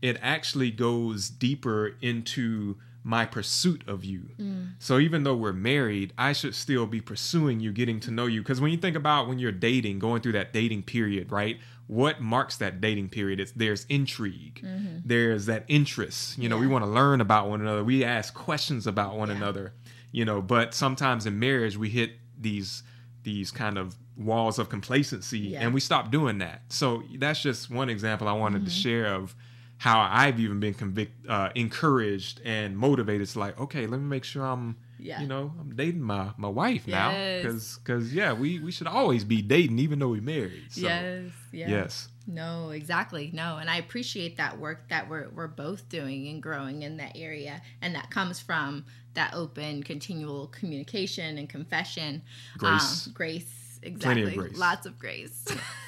it 0.03 0.17
actually 0.21 0.69
goes 0.69 1.29
deeper 1.29 1.95
into 2.01 2.75
my 3.05 3.25
pursuit 3.25 3.83
of 3.87 4.05
you. 4.05 4.29
Mm. 4.39 4.73
So 4.79 4.97
even 4.99 5.23
though 5.23 5.35
we're 5.35 5.51
married, 5.53 6.13
I 6.17 6.31
should 6.33 6.55
still 6.55 6.85
be 6.85 7.01
pursuing 7.01 7.59
you, 7.59 7.71
getting 7.73 7.99
to 8.01 8.11
know 8.11 8.27
you. 8.27 8.41
Because 8.41 8.61
when 8.61 8.71
you 8.71 8.77
think 8.77 8.95
about 8.95 9.27
when 9.27 9.39
you're 9.39 9.51
dating, 9.51 9.99
going 9.99 10.21
through 10.21 10.31
that 10.33 10.53
dating 10.53 10.83
period, 10.83 11.31
right? 11.31 11.57
What 11.87 12.21
marks 12.21 12.55
that 12.57 12.79
dating 12.79 13.09
period? 13.09 13.39
It's 13.41 13.51
there's 13.53 13.85
intrigue, 13.89 14.65
there's 15.05 15.47
that 15.47 15.65
interest. 15.67 16.37
You 16.37 16.47
know, 16.47 16.57
we 16.57 16.63
Mm-hmm. 16.65 16.73
Want 16.73 16.85
to 16.85 16.91
learn 16.91 17.19
about 17.21 17.49
one 17.49 17.59
another. 17.61 17.83
We 17.83 18.05
ask 18.05 18.33
questions 18.33 18.87
about 18.87 19.17
one 19.17 19.29
Yeah. 19.29 19.35
another. 19.37 19.73
You 20.13 20.23
know, 20.25 20.41
but 20.41 20.73
sometimes 20.73 21.25
in 21.25 21.39
marriage 21.39 21.75
we 21.77 21.89
hit 21.89 22.11
these 22.39 22.83
these 23.23 23.51
kind 23.51 23.77
of 23.77 23.95
walls 24.17 24.59
of 24.59 24.69
complacency 24.69 25.39
Yeah. 25.39 25.61
and 25.61 25.73
we 25.73 25.79
stop 25.81 26.11
doing 26.11 26.37
that. 26.39 26.61
So 26.69 27.03
that's 27.17 27.41
just 27.41 27.69
one 27.69 27.89
example 27.89 28.27
I 28.29 28.33
wanted 28.33 28.63
to 28.65 28.71
Mm-hmm. 28.71 28.79
share 28.81 29.05
of 29.13 29.35
how 29.83 29.99
I've 29.99 30.39
even 30.39 30.61
been 30.61 30.73
convict, 30.73 31.27
uh, 31.27 31.49
encouraged 31.55 32.39
and 32.45 32.77
motivated. 32.77 33.27
to 33.27 33.39
like, 33.39 33.59
okay, 33.59 33.85
let 33.85 33.99
me 33.99 34.05
make 34.07 34.23
sure 34.23 34.45
I'm, 34.45 34.77
Yeah. 34.97 35.19
you 35.21 35.27
know, 35.27 35.51
I'm 35.59 35.75
dating 35.75 36.01
my, 36.01 36.31
my 36.37 36.47
wife 36.47 36.87
now, 36.87 37.11
because 37.11 37.79
because 37.83 38.13
yeah, 38.13 38.31
we 38.31 38.59
we 38.59 38.71
should 38.71 38.87
always 38.87 39.25
be 39.25 39.41
dating 39.41 39.79
even 39.79 39.99
though 39.99 40.07
we're 40.07 40.21
married. 40.21 40.67
So, 40.69 40.81
yes. 40.81 41.31
Yes. 41.51 41.69
Yes. 41.69 42.07
No, 42.25 42.69
exactly. 42.69 43.29
No, 43.33 43.57
and 43.57 43.69
I 43.69 43.75
appreciate 43.75 44.37
that 44.37 44.57
work 44.57 44.87
that 44.87 45.09
we're 45.09 45.27
we're 45.35 45.47
both 45.49 45.89
doing 45.89 46.29
and 46.29 46.41
growing 46.41 46.83
in 46.83 46.95
that 46.97 47.17
area, 47.17 47.61
and 47.81 47.93
that 47.95 48.09
comes 48.09 48.39
from 48.39 48.85
that 49.15 49.33
open, 49.33 49.83
continual 49.83 50.47
communication 50.47 51.37
and 51.37 51.49
confession. 51.49 52.21
Grace. 52.57 53.07
um, 53.07 53.13
grace, 53.13 53.62
Plenty 53.99 54.21
exactly. 54.21 54.45
of 54.45 54.49
grace. 54.49 54.57
Lots 54.57 54.85
of 54.85 54.99
grace, 54.99 55.45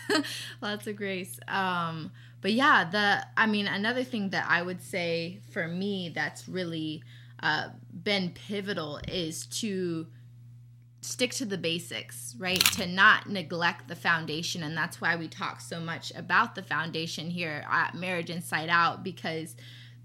lots 0.62 0.88
of 0.88 0.96
grace. 0.96 1.40
Um, 1.48 2.12
but 2.42 2.54
yeah, 2.54 2.88
the 2.90 3.26
I 3.38 3.48
mean, 3.48 3.68
another 3.68 4.04
thing 4.04 4.30
that 4.30 4.46
I 4.50 4.62
would 4.62 4.82
say 4.82 5.40
for 5.52 5.68
me 5.68 6.12
that's 6.14 6.48
really 6.48 7.04
uh, 7.42 7.70
been 8.04 8.32
pivotal 8.32 9.00
is 9.08 9.46
to 9.48 10.08
stick 11.06 11.32
to 11.32 11.46
the 11.46 11.58
basics, 11.58 12.36
right? 12.38 12.60
To 12.74 12.88
not 12.88 13.30
neglect 13.30 13.88
the 13.88 13.96
foundation. 13.96 14.64
And 14.64 14.76
that's 14.76 15.00
why 15.00 15.16
we 15.16 15.28
talk 15.28 15.62
so 15.62 15.80
much 15.80 16.12
about 16.16 16.56
the 16.56 16.64
foundation 16.64 17.30
here 17.30 17.66
at 17.70 17.96
Marriage 17.96 18.30
Inside 18.30 18.70
Out 18.70 19.04
because 19.04 19.56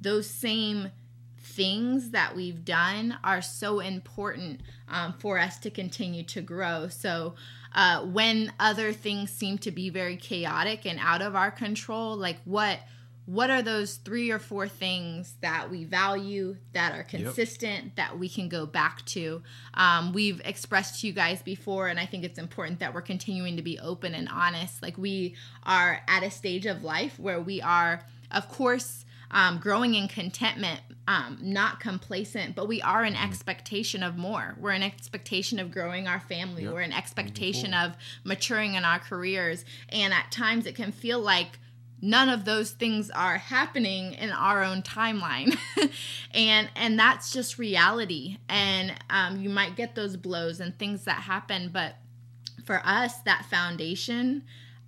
those 0.01 0.29
same 0.29 0.91
things 1.39 2.11
that 2.11 2.37
we've 2.37 2.65
done 2.65 3.19
are 3.25 3.43
so 3.43 3.81
important 3.81 4.61
um, 4.89 5.15
for 5.15 5.39
us 5.39 5.59
to 5.61 5.71
continue 5.71 6.23
to 6.25 6.43
grow. 6.43 6.89
So, 6.89 7.35
uh, 7.75 8.05
when 8.05 8.53
other 8.59 8.93
things 8.93 9.31
seem 9.31 9.59
to 9.59 9.71
be 9.71 9.91
very 9.91 10.17
chaotic 10.17 10.87
and 10.87 10.99
out 11.01 11.23
of 11.23 11.37
our 11.37 11.51
control, 11.51 12.17
like 12.17 12.39
what 12.45 12.81
what 13.27 13.49
are 13.49 13.63
those 13.63 13.97
three 13.97 14.33
or 14.33 14.41
four 14.41 14.67
things 14.67 15.35
that 15.41 15.71
we 15.71 15.85
value 15.85 16.57
that 16.73 16.93
are 16.93 17.05
consistent 17.05 17.95
that 17.95 18.19
we 18.19 18.29
can 18.29 18.49
go 18.49 18.67
back 18.67 19.05
to? 19.05 19.41
Um, 19.75 20.13
we've 20.13 20.41
expressed 20.45 21.01
to 21.01 21.07
you 21.07 21.13
guys 21.13 21.41
before 21.41 21.87
and 21.87 22.01
i 22.01 22.07
think 22.07 22.25
it's 22.25 22.41
important 22.41 22.81
that 22.81 22.93
we're 22.93 23.03
continuing 23.03 23.57
to 23.57 23.63
be 23.63 23.79
open 23.79 24.15
and 24.15 24.29
honest. 24.29 24.83
Like 24.83 24.99
we 24.99 25.37
are 25.63 26.01
at 26.09 26.25
a 26.25 26.31
stage 26.31 26.67
of 26.67 26.83
life 26.83 27.21
where 27.21 27.41
we 27.41 27.63
are 27.63 28.05
of 28.33 28.49
course 28.49 29.05
um, 29.31 29.59
growing 29.59 29.95
in 29.95 30.09
contentment 30.09 30.81
um, 31.09 31.39
not 31.43 31.81
complacent 31.81 32.55
but 32.55 32.69
we 32.69 32.81
are 32.83 33.05
in 33.05 33.17
expectation 33.17 34.03
of 34.03 34.17
more. 34.17 34.55
We're 34.61 34.73
in 34.73 34.83
expectation 34.83 35.59
of 35.59 35.73
growing 35.73 36.07
our 36.07 36.21
family. 36.21 36.65
Yep. 36.65 36.73
we're 36.73 36.83
in 36.83 36.93
expectation 36.93 37.75
of 37.75 37.97
maturing 38.23 38.75
in 38.75 38.85
our 38.85 38.99
careers. 38.99 39.65
And 39.89 40.15
at 40.15 40.31
times 40.31 40.67
it 40.67 40.77
can 40.77 40.93
feel 40.93 41.19
like 41.19 41.59
none 42.01 42.29
of 42.29 42.45
those 42.45 42.71
things 42.71 43.11
are 43.11 43.39
happening 43.39 44.13
in 44.15 44.31
our 44.31 44.63
own 44.63 44.83
timeline. 44.83 45.57
And 46.33 46.71
and 46.77 46.97
that's 46.97 47.33
just 47.33 47.59
reality. 47.59 48.37
And 48.49 48.95
um, 49.11 49.41
you 49.41 49.51
might 49.51 49.75
get 49.75 49.97
those 49.97 50.17
blows 50.17 50.61
and 50.61 50.79
things 50.79 51.05
that 51.07 51.23
happen 51.23 51.71
but 51.73 51.97
for 52.65 52.81
us 52.85 53.21
that 53.23 53.45
foundation 53.47 54.45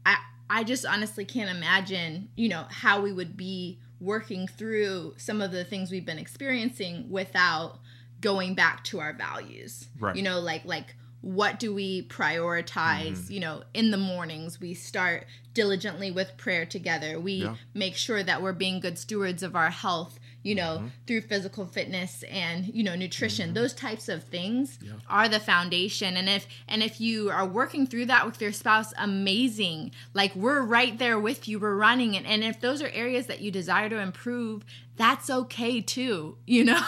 i 0.07 0.17
i 0.59 0.63
just 0.73 0.85
honestly 0.87 1.25
can't 1.25 1.51
imagine 1.59 2.29
you 2.37 2.49
know 2.49 2.65
how 2.83 3.01
we 3.01 3.13
would 3.13 3.37
be 3.37 3.79
working 4.01 4.47
through 4.59 5.15
some 5.17 5.41
of 5.41 5.51
the 5.53 5.65
things 5.65 5.91
we've 5.91 6.07
been 6.13 6.19
experiencing 6.19 7.09
without 7.11 7.79
going 8.21 8.55
back 8.55 8.83
to 8.85 9.01
our 9.01 9.13
values 9.13 9.89
Right. 9.99 10.17
you 10.17 10.23
know 10.23 10.39
like 10.41 10.65
like 10.65 10.95
what 11.21 11.61
do 11.61 11.73
we 11.73 12.03
prioritize 12.09 13.13
Mm-hmm. 13.13 13.33
you 13.33 13.41
know 13.41 13.63
in 13.75 13.91
the 13.91 13.97
mornings 13.97 14.61
we 14.61 14.75
start 14.75 15.27
diligently 15.55 16.11
with 16.11 16.37
prayer 16.37 16.67
together 16.67 17.19
we 17.21 17.35
Yeah. 17.45 17.57
make 17.75 17.95
sure 17.97 18.23
that 18.23 18.43
we're 18.43 18.53
being 18.53 18.81
good 18.81 18.99
stewards 18.99 19.43
of 19.43 19.55
our 19.55 19.71
health 19.71 20.19
you 20.43 20.55
know 20.55 20.79
Mm-hmm. 20.79 20.87
through 21.07 21.21
physical 21.23 21.67
fitness 21.67 22.23
and 22.31 22.67
you 22.75 22.83
know 22.83 22.95
nutrition. 22.97 23.55
Those 23.55 23.75
types 23.75 24.09
of 24.09 24.25
things 24.25 24.79
Yeah. 24.83 24.93
are 25.09 25.29
the 25.29 25.39
foundation. 25.41 26.17
And 26.17 26.29
if 26.29 26.47
and 26.69 26.83
if 26.83 27.01
you 27.01 27.31
are 27.31 27.47
working 27.47 27.87
through 27.87 28.07
that 28.07 28.27
with 28.27 28.41
your 28.41 28.53
spouse 28.53 28.93
amazing. 28.99 29.93
Like 30.15 30.35
we're 30.35 30.63
right 30.63 30.99
there 30.99 31.19
with 31.19 31.47
you. 31.49 31.59
We're 31.59 31.77
running 31.77 32.15
it. 32.15 32.25
And 32.27 32.43
if 32.43 32.61
those 32.61 32.83
are 32.83 32.89
areas 32.89 33.27
that 33.27 33.41
you 33.41 33.51
desire 33.51 33.89
to 33.89 33.99
improve 33.99 34.65
that's 34.97 35.31
okay 35.31 35.81
too 35.81 36.37
you 36.47 36.65
know? 36.65 36.85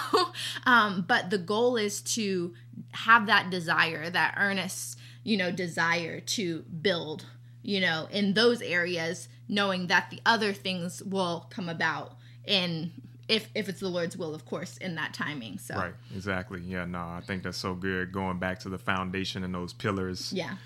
Um, 0.66 1.04
but 1.08 1.30
the 1.30 1.38
goal 1.38 1.76
is 1.76 2.00
to 2.16 2.54
have 2.92 3.26
that 3.26 3.50
desire 3.50 4.10
that 4.10 4.34
earnest 4.36 4.98
you 5.22 5.36
know 5.36 5.50
desire 5.50 6.20
to 6.20 6.62
build 6.82 7.24
you 7.62 7.80
know 7.80 8.08
in 8.10 8.34
those 8.34 8.60
areas 8.60 9.28
knowing 9.48 9.86
that 9.86 10.10
the 10.10 10.20
other 10.26 10.52
things 10.52 11.02
will 11.02 11.46
come 11.50 11.68
about 11.68 12.16
in 12.46 12.92
if 13.28 13.48
if 13.54 13.68
it's 13.68 13.80
the 13.80 13.88
lord's 13.88 14.16
will 14.16 14.34
of 14.34 14.44
course 14.44 14.76
in 14.78 14.94
that 14.96 15.14
timing 15.14 15.58
so 15.58 15.74
Right. 15.76 15.94
Exactly. 16.14 16.60
Yeah. 16.60 16.84
No, 16.84 16.98
I 16.98 17.22
think 17.26 17.42
that's 17.42 17.56
so 17.58 17.74
good. 17.74 18.12
Going 18.12 18.38
back 18.38 18.58
to 18.60 18.68
the 18.68 18.78
foundation 18.78 19.44
and 19.44 19.54
those 19.54 19.72
pillars. 19.72 20.32
yeah 20.32 20.56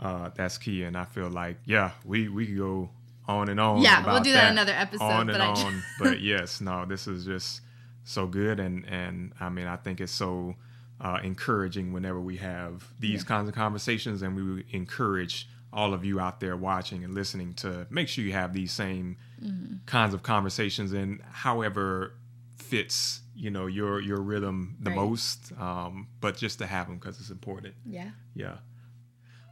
uh, 0.00 0.28
that's 0.34 0.58
key. 0.58 0.82
And 0.82 0.96
I 0.96 1.04
feel 1.04 1.28
like, 1.30 1.56
yeah, 1.64 1.92
we 2.04 2.28
we 2.28 2.46
could 2.46 2.58
go 2.58 2.90
on 3.28 3.48
and 3.48 3.60
on. 3.60 3.80
Yeah, 3.80 4.04
we'll 4.04 4.20
do 4.22 4.32
that 4.32 4.50
another 4.50 4.72
episode, 4.72 5.04
On 5.04 5.26
but 5.26 5.36
and 5.36 5.42
I 5.44 5.46
on. 5.64 5.82
but 6.00 6.20
yes, 6.20 6.60
no, 6.60 6.84
this 6.84 7.06
is 7.06 7.24
just 7.24 7.60
so 8.02 8.26
good, 8.26 8.58
and 8.58 8.84
and 8.88 9.32
I 9.40 9.48
mean, 9.50 9.66
I 9.66 9.76
think 9.76 10.00
it's 10.00 10.10
so 10.12 10.56
uh, 11.00 11.20
encouraging 11.22 11.92
whenever 11.92 12.20
we 12.20 12.36
have 12.38 12.88
these 12.98 13.22
Yeah. 13.22 13.28
kinds 13.28 13.48
of 13.48 13.54
conversations, 13.54 14.20
and 14.22 14.34
we 14.34 14.64
encourage 14.72 15.48
all 15.74 15.92
of 15.92 16.04
you 16.04 16.20
out 16.20 16.38
there 16.40 16.56
watching 16.56 17.04
and 17.04 17.12
listening 17.14 17.52
to 17.54 17.86
make 17.90 18.08
sure 18.08 18.24
you 18.24 18.32
have 18.32 18.52
these 18.54 18.72
same 18.72 19.16
Mm-hmm. 19.44 19.74
kinds 19.86 20.14
of 20.14 20.22
conversations, 20.22 20.92
and 20.92 21.20
however 21.30 22.14
fits 22.56 23.20
you 23.36 23.50
know 23.50 23.66
your 23.66 24.00
your 24.00 24.20
rhythm 24.20 24.76
the 24.80 24.90
Right. 24.90 24.96
most, 24.96 25.52
um, 25.58 26.06
but 26.20 26.36
just 26.36 26.58
to 26.60 26.66
have 26.66 26.86
them 26.86 26.96
because 26.98 27.18
it's 27.20 27.30
important. 27.30 27.74
Yeah. 27.84 28.10
Yeah. 28.34 28.58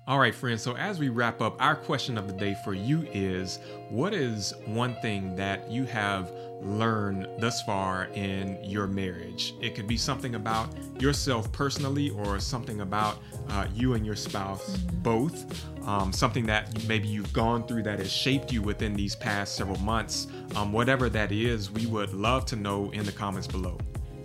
All 0.08 0.18
right, 0.18 0.34
friends. 0.34 0.62
So 0.62 0.76
as 0.76 0.98
we 0.98 1.10
wrap 1.10 1.40
up, 1.40 1.54
our 1.62 1.76
question 1.76 2.18
of 2.18 2.26
the 2.26 2.32
day 2.32 2.56
for 2.64 2.74
you 2.74 3.06
is 3.12 3.60
what 3.88 4.12
is 4.12 4.52
one 4.66 4.96
thing 4.96 5.36
that 5.36 5.70
you 5.70 5.84
have 5.84 6.32
learned 6.60 7.28
thus 7.38 7.62
far 7.62 8.06
in 8.06 8.58
your 8.64 8.88
marriage? 8.88 9.54
It 9.60 9.76
could 9.76 9.86
be 9.86 9.96
something 9.96 10.34
about 10.34 10.70
yourself 11.00 11.52
personally 11.52 12.10
or 12.10 12.40
something 12.40 12.80
about 12.80 13.18
uh, 13.50 13.68
you 13.72 13.94
and 13.94 14.04
your 14.04 14.16
spouse 14.16 14.76
both. 14.76 15.46
Um, 15.86 16.12
something 16.12 16.46
that 16.46 16.84
maybe 16.88 17.06
you've 17.06 17.32
gone 17.32 17.64
through 17.64 17.84
that 17.84 18.00
has 18.00 18.10
shaped 18.10 18.52
you 18.52 18.60
within 18.60 18.94
these 18.94 19.14
past 19.14 19.54
several 19.54 19.78
months. 19.78 20.26
Um, 20.56 20.72
whatever 20.72 21.08
that 21.10 21.30
is, 21.30 21.70
we 21.70 21.86
would 21.86 22.12
love 22.12 22.44
to 22.46 22.56
know 22.56 22.90
in 22.90 23.04
the 23.04 23.12
comments 23.12 23.46
below. 23.46 23.78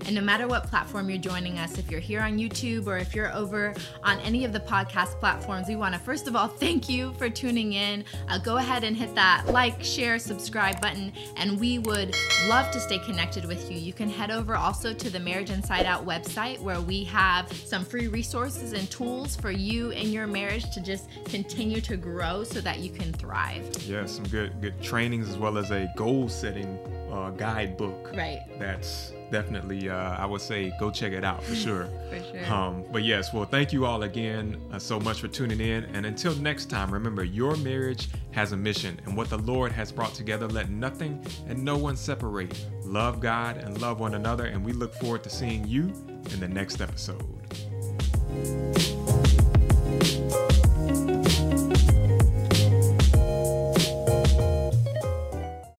And 0.07 0.15
no 0.15 0.21
matter 0.21 0.47
what 0.47 0.63
platform 0.63 1.09
you're 1.09 1.19
joining 1.19 1.59
us, 1.59 1.77
if 1.77 1.91
you're 1.91 1.99
here 1.99 2.21
on 2.21 2.37
YouTube 2.37 2.87
or 2.87 2.97
if 2.97 3.13
you're 3.13 3.33
over 3.33 3.73
on 4.03 4.19
any 4.21 4.45
of 4.45 4.53
the 4.53 4.59
podcast 4.61 5.19
platforms, 5.19 5.67
we 5.67 5.75
want 5.75 5.93
to 5.93 5.99
first 5.99 6.29
of 6.29 6.35
all 6.35 6.47
thank 6.63 6.87
you 6.87 7.11
for 7.17 7.29
tuning 7.29 7.73
in. 7.73 8.05
Uh, 8.29 8.37
go 8.37 8.55
ahead 8.55 8.85
and 8.85 8.95
hit 8.95 9.13
that 9.15 9.45
like, 9.47 9.83
share, 9.83 10.17
subscribe 10.17 10.79
button, 10.79 11.11
and 11.35 11.59
we 11.59 11.79
would 11.79 12.15
love 12.47 12.71
to 12.71 12.79
stay 12.79 12.99
connected 12.99 13.43
with 13.43 13.69
you. 13.69 13.77
You 13.77 13.91
can 13.91 14.09
head 14.09 14.31
over 14.31 14.55
also 14.55 14.93
to 14.93 15.09
the 15.09 15.19
Marriage 15.19 15.49
Inside 15.49 15.85
Out 15.85 16.05
website 16.05 16.59
where 16.61 16.79
we 16.79 17.03
have 17.03 17.51
some 17.51 17.83
free 17.83 18.07
resources 18.07 18.71
and 18.71 18.89
tools 18.89 19.35
for 19.35 19.51
you 19.51 19.91
and 19.91 20.07
your 20.07 20.25
marriage 20.25 20.71
to 20.71 20.79
just 20.79 21.09
continue 21.25 21.81
to 21.81 21.97
grow 21.97 22.45
so 22.45 22.61
that 22.61 22.79
you 22.79 22.91
can 22.91 23.11
thrive. 23.11 23.69
Yeah, 23.83 24.05
some 24.05 24.25
good 24.27 24.61
good 24.61 24.81
trainings 24.81 25.27
as 25.27 25.37
well 25.37 25.57
as 25.57 25.71
a 25.71 25.91
goal 25.97 26.29
setting 26.29 26.79
uh, 27.11 27.31
guidebook. 27.31 28.13
Right. 28.15 28.43
That's 28.57 29.11
definitely 29.31 29.89
uh, 29.89 29.95
I 29.95 30.25
would 30.25 30.41
say 30.41 30.73
go 30.79 30.91
check 30.91 31.11
it 31.11 31.23
out 31.23 31.43
for 31.43 31.55
sure. 31.65 31.89
For 32.09 32.19
sure. 32.19 32.53
Um, 32.53 32.83
but 32.91 33.03
yes, 33.03 33.33
well, 33.33 33.45
thank 33.45 33.73
you 33.73 33.85
all 33.85 34.03
again 34.03 34.59
uh, 34.71 34.79
so 34.79 34.99
much 34.99 35.21
for 35.21 35.27
tuning 35.27 35.59
in. 35.59 35.85
And 35.85 36.05
until 36.05 36.35
next 36.35 36.65
time, 36.69 36.91
remember 36.91 37.23
your 37.23 37.55
marriage 37.57 38.09
has 38.31 38.51
a 38.51 38.57
mission, 38.57 38.99
and 39.05 39.17
what 39.17 39.29
the 39.29 39.39
Lord 39.39 39.71
has 39.71 39.91
brought 39.91 40.13
together, 40.13 40.47
let 40.47 40.69
nothing 40.69 41.23
and 41.47 41.63
no 41.63 41.77
one 41.77 41.95
separate. 41.95 42.65
Love 42.83 43.19
God 43.19 43.57
and 43.57 43.81
love 43.81 43.99
one 43.99 44.13
another, 44.15 44.45
and 44.45 44.63
we 44.63 44.71
look 44.71 44.93
forward 44.95 45.23
to 45.23 45.29
seeing 45.29 45.67
you 45.67 45.93
in 46.31 46.39
the 46.39 46.47
next 46.47 46.81
episode. 46.81 47.25